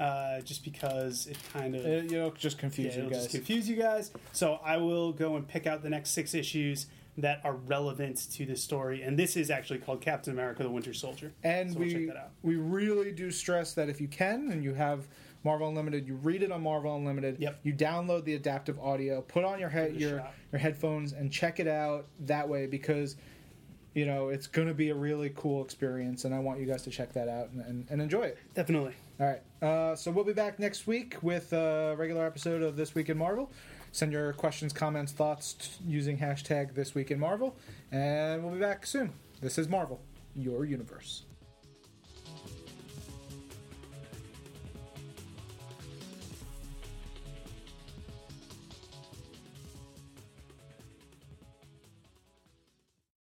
[0.00, 3.22] uh, just because it kind of It, you know, just confuse yeah, you it'll guys.
[3.24, 4.10] just confuse you guys.
[4.32, 6.86] So I will go and pick out the next six issues
[7.18, 10.94] that are relevant to this story, and this is actually called Captain America: The Winter
[10.94, 11.32] Soldier.
[11.44, 12.30] And So we'll we out.
[12.42, 15.08] we really do stress that if you can and you have
[15.44, 17.36] Marvel Unlimited, you read it on Marvel Unlimited.
[17.38, 17.60] Yep.
[17.64, 20.34] You download the adaptive audio, put on your head Give it a your shot.
[20.52, 23.16] your headphones, and check it out that way because
[23.94, 26.82] you know it's going to be a really cool experience, and I want you guys
[26.84, 28.38] to check that out and, and, and enjoy it.
[28.54, 28.94] Definitely.
[29.20, 29.42] All right.
[29.60, 33.18] Uh, so we'll be back next week with a regular episode of This Week in
[33.18, 33.52] Marvel.
[33.94, 37.54] Send your questions, comments, thoughts t- using hashtag This Week in Marvel,
[37.90, 39.12] and we'll be back soon.
[39.42, 40.00] This is Marvel,
[40.34, 41.24] your universe.